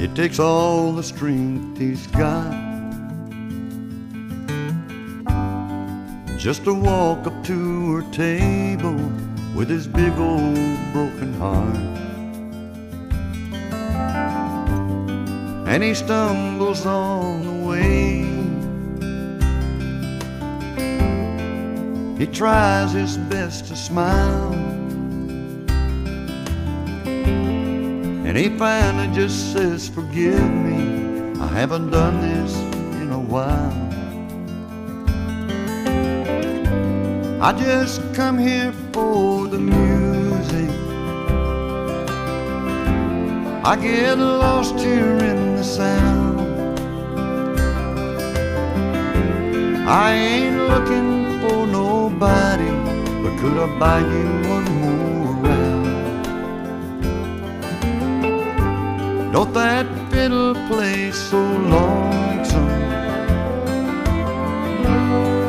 It 0.00 0.16
takes 0.16 0.40
all 0.40 0.90
the 0.90 1.02
strength 1.04 1.78
he's 1.78 2.08
got 2.08 2.52
just 6.36 6.64
to 6.64 6.74
walk 6.74 7.28
up 7.28 7.44
to 7.44 7.94
her 7.94 8.02
table 8.10 8.98
with 9.54 9.68
his 9.68 9.86
big 9.86 10.12
old 10.18 10.76
broken 10.92 11.32
heart. 11.34 11.76
And 15.68 15.84
he 15.84 15.94
stumbles 15.94 16.84
on 16.84 17.44
the 17.46 17.68
way. 17.68 18.33
He 22.18 22.26
tries 22.26 22.92
his 22.92 23.18
best 23.18 23.66
to 23.66 23.76
smile. 23.76 24.52
And 28.26 28.36
he 28.36 28.48
finally 28.56 29.12
just 29.14 29.52
says, 29.52 29.88
Forgive 29.88 30.48
me, 30.50 31.40
I 31.40 31.48
haven't 31.48 31.90
done 31.90 32.20
this 32.20 32.54
in 33.02 33.10
a 33.10 33.18
while. 33.18 33.84
I 37.42 37.52
just 37.52 38.00
come 38.14 38.38
here 38.38 38.72
for 38.92 39.48
the 39.48 39.58
music. 39.58 40.70
I 43.66 43.76
get 43.76 44.18
lost 44.18 44.76
here 44.76 45.18
in 45.18 45.56
the 45.56 45.64
sound. 45.64 46.40
I 49.86 50.12
ain't 50.12 50.68
looking 50.68 51.23
nobody, 51.66 52.70
but 53.22 53.38
could 53.40 53.56
I 53.58 53.78
buy 53.78 54.00
you 54.00 54.26
one 54.48 54.64
more 54.80 55.34
round? 55.44 55.84
Don't 59.32 59.52
that 59.54 59.86
fiddle 60.10 60.54
play 60.68 61.10
so 61.10 61.38
lonesome? 61.38 62.68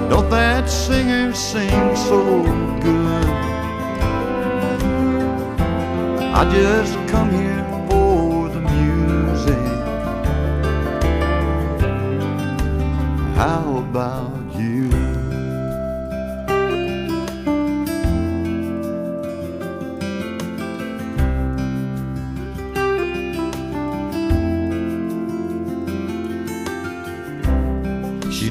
Don't 0.10 0.30
that 0.30 0.70
singer 0.70 1.34
sing 1.34 1.96
so 1.96 2.44
good? 2.82 3.30
I 6.38 6.44
just 6.52 6.94
come 7.08 7.30
here 7.32 7.64
for 7.90 8.50
the 8.50 8.62
music. 8.62 9.66
How 13.36 13.78
about 13.78 14.35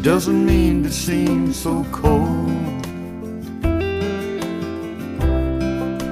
doesn't 0.05 0.45
mean 0.45 0.83
to 0.83 0.91
seem 0.93 1.51
so 1.51 1.83
cold. 1.91 2.51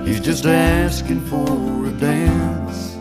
He's 0.06 0.18
just 0.18 0.46
asking 0.46 1.20
for 1.26 1.86
a 1.86 1.92
dance. 2.00 2.96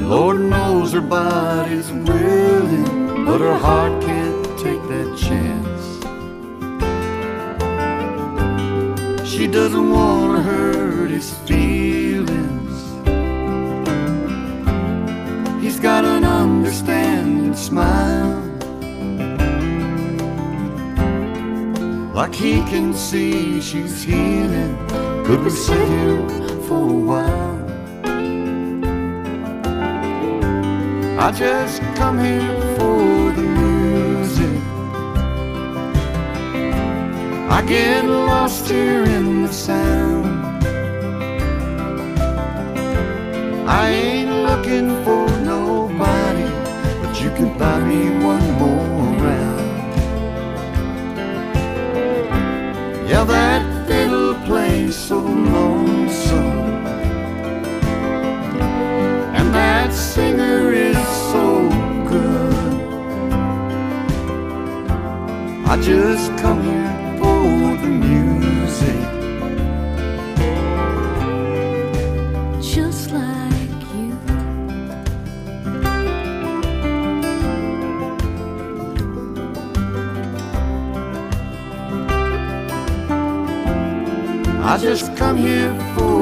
Lord 0.00 0.40
knows 0.40 0.92
her 0.92 1.00
body's 1.00 1.92
willing, 1.92 3.24
but 3.24 3.40
her 3.40 3.56
heart 3.56 4.02
can't 4.02 4.44
take 4.58 4.82
that 4.88 5.16
chance. 5.16 5.84
She 9.30 9.46
doesn't 9.46 9.88
want 9.88 10.36
to 10.36 10.42
hurt 10.42 11.10
his 11.10 11.32
smile. 17.56 18.42
Like 22.14 22.34
he 22.34 22.54
can 22.70 22.94
see 22.94 23.60
she's 23.60 24.02
healing. 24.02 24.76
Could 25.24 25.42
we 25.44 25.50
sit 25.50 25.88
here 25.88 26.28
for 26.66 26.82
a 26.82 27.00
while? 27.10 27.56
I 31.18 31.32
just 31.32 31.80
come 31.96 32.18
here 32.18 32.76
for 32.76 33.32
the 33.32 33.42
music. 33.42 34.62
I 37.50 37.62
get 37.66 38.04
lost 38.04 38.68
here 38.68 39.04
in 39.04 39.42
the 39.42 39.52
sound. 39.52 40.26
I 43.68 44.15
can 47.36 47.58
buy 47.58 47.78
me 47.80 48.08
one 48.24 48.50
more 48.52 49.12
round. 49.22 49.98
Yeah, 53.10 53.24
that 53.24 53.86
fiddle 53.86 54.34
plays 54.46 54.96
so 54.96 55.18
lonesome. 55.18 56.86
And 59.36 59.54
that 59.54 59.92
singer 59.92 60.72
is 60.72 60.96
so 61.32 61.68
good. 62.08 62.74
I 65.66 65.78
just 65.82 66.30
come 66.38 66.62
here 66.62 67.05
I 84.76 84.78
just 84.78 85.16
come 85.16 85.38
here 85.38 85.72
for 85.94 86.15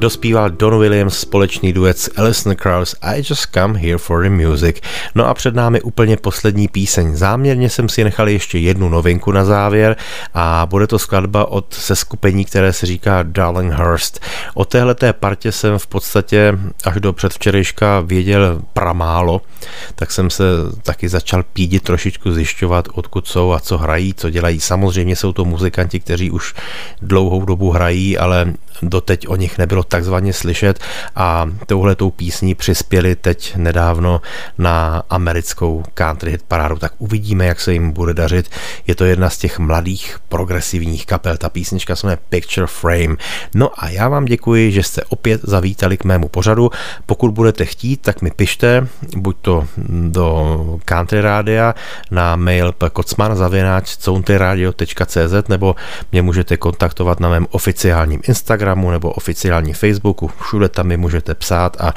Dospíval 0.00 0.50
Don 0.50 0.78
Williams 0.78 1.18
společný 1.18 1.72
duet 1.72 1.98
s 1.98 2.10
Alison 2.16 2.56
Krauss 2.56 2.94
I 3.02 3.18
Just 3.18 3.46
Come 3.54 3.78
Here 3.78 3.98
for 3.98 4.22
the 4.22 4.30
Music. 4.30 4.76
No 5.14 5.26
a 5.26 5.34
před 5.34 5.54
námi 5.54 5.80
úplně 5.80 6.16
poslední 6.16 6.68
píseň. 6.68 7.16
Záměrně 7.16 7.70
jsem 7.70 7.88
si 7.88 8.04
nechal 8.04 8.28
ještě 8.28 8.58
jednu 8.58 8.88
novinku 8.88 9.32
na 9.32 9.44
závěr 9.44 9.96
a 10.34 10.66
bude 10.70 10.86
to 10.86 10.98
skladba 10.98 11.50
od 11.50 11.74
seskupení, 11.74 12.44
které 12.44 12.72
se 12.72 12.86
říká 12.86 13.22
Darlinghurst. 13.22 14.20
O 14.54 14.64
téhleté 14.64 15.12
partě 15.12 15.52
jsem 15.52 15.78
v 15.78 15.86
podstatě 15.86 16.58
až 16.84 17.00
do 17.00 17.12
předvčerejška 17.12 18.00
věděl 18.00 18.62
pramálo, 18.72 19.40
tak 19.94 20.10
jsem 20.10 20.30
se 20.30 20.44
taky 20.82 21.08
začal 21.08 21.42
pídit 21.42 21.82
trošičku 21.82 22.32
zjišťovat, 22.32 22.88
odkud 22.92 23.26
jsou 23.26 23.52
a 23.52 23.60
co 23.60 23.78
hrají, 23.78 24.14
co 24.14 24.30
dělají. 24.30 24.60
Samozřejmě 24.60 25.16
jsou 25.16 25.32
to 25.32 25.44
muzikanti, 25.44 26.00
kteří 26.00 26.30
už 26.30 26.54
dlouhou 27.02 27.44
dobu 27.44 27.70
hrají, 27.70 28.18
ale 28.18 28.52
doteď 28.82 29.28
o 29.28 29.36
nich 29.36 29.58
nebylo 29.58 29.82
takzvaně 29.90 30.32
slyšet 30.32 30.78
a 31.16 31.46
touhletou 31.66 32.10
písní 32.10 32.54
přispěli 32.54 33.16
teď 33.16 33.56
nedávno 33.56 34.20
na 34.58 35.02
americkou 35.10 35.82
country 35.94 36.30
hit 36.30 36.42
parádu, 36.48 36.76
tak 36.76 36.92
uvidíme, 36.98 37.46
jak 37.46 37.60
se 37.60 37.72
jim 37.72 37.90
bude 37.90 38.14
dařit. 38.14 38.50
Je 38.86 38.94
to 38.94 39.04
jedna 39.04 39.30
z 39.30 39.38
těch 39.38 39.58
mladých 39.58 40.18
progresivních 40.28 41.06
kapel, 41.06 41.36
ta 41.36 41.48
písnička 41.48 41.96
se 41.96 42.06
jmenuje 42.06 42.18
Picture 42.28 42.66
Frame. 42.66 43.16
No 43.54 43.70
a 43.76 43.88
já 43.88 44.08
vám 44.08 44.24
děkuji, 44.24 44.72
že 44.72 44.82
jste 44.82 45.02
opět 45.08 45.40
zavítali 45.44 45.96
k 45.96 46.04
mému 46.04 46.28
pořadu. 46.28 46.70
Pokud 47.06 47.30
budete 47.30 47.64
chtít, 47.64 48.00
tak 48.00 48.22
mi 48.22 48.30
pište, 48.30 48.86
buď 49.16 49.36
to 49.42 49.66
do 49.88 50.78
country 50.84 51.20
rádia 51.20 51.74
na 52.10 52.36
mail 52.36 52.74
zavináč 53.34 53.96
nebo 55.48 55.76
mě 56.12 56.22
můžete 56.22 56.56
kontaktovat 56.56 57.20
na 57.20 57.28
mém 57.28 57.46
oficiálním 57.50 58.20
Instagramu 58.28 58.90
nebo 58.90 59.10
oficiálním 59.10 59.74
Facebooku, 59.80 60.30
všude 60.40 60.68
tam 60.68 60.86
mi 60.86 60.96
můžete 60.96 61.34
psát 61.34 61.76
a 61.80 61.94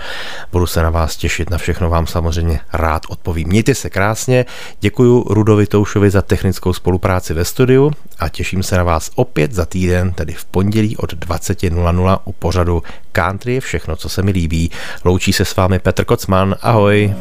budu 0.52 0.68
se 0.68 0.84
na 0.84 0.90
vás 0.90 1.18
těšit, 1.18 1.50
na 1.50 1.58
všechno 1.58 1.90
vám 1.90 2.08
samozřejmě 2.08 2.60
rád 2.74 3.02
odpovím. 3.10 3.48
Mějte 3.48 3.76
se 3.76 3.90
krásně, 3.90 4.46
děkuji 4.80 5.26
Rudovi 5.30 5.68
Toušovi 5.68 6.10
za 6.10 6.22
technickou 6.22 6.74
spolupráci 6.74 7.34
ve 7.34 7.46
studiu 7.46 7.92
a 8.20 8.30
těším 8.30 8.64
se 8.64 8.78
na 8.78 8.84
vás 8.84 9.12
opět 9.16 9.52
za 9.52 9.66
týden, 9.66 10.12
tedy 10.12 10.34
v 10.34 10.46
pondělí 10.46 10.98
od 10.98 11.14
20.00 11.14 12.20
u 12.26 12.32
pořadu 12.32 12.84
Country 13.12 13.54
je 13.54 13.62
všechno, 13.62 13.96
co 13.96 14.10
se 14.10 14.22
mi 14.22 14.32
líbí. 14.32 14.72
Loučí 15.04 15.34
se 15.34 15.46
s 15.46 15.56
vámi 15.56 15.80
Petr 15.80 16.06
Kocman, 16.06 16.56
ahoj. 16.62 17.14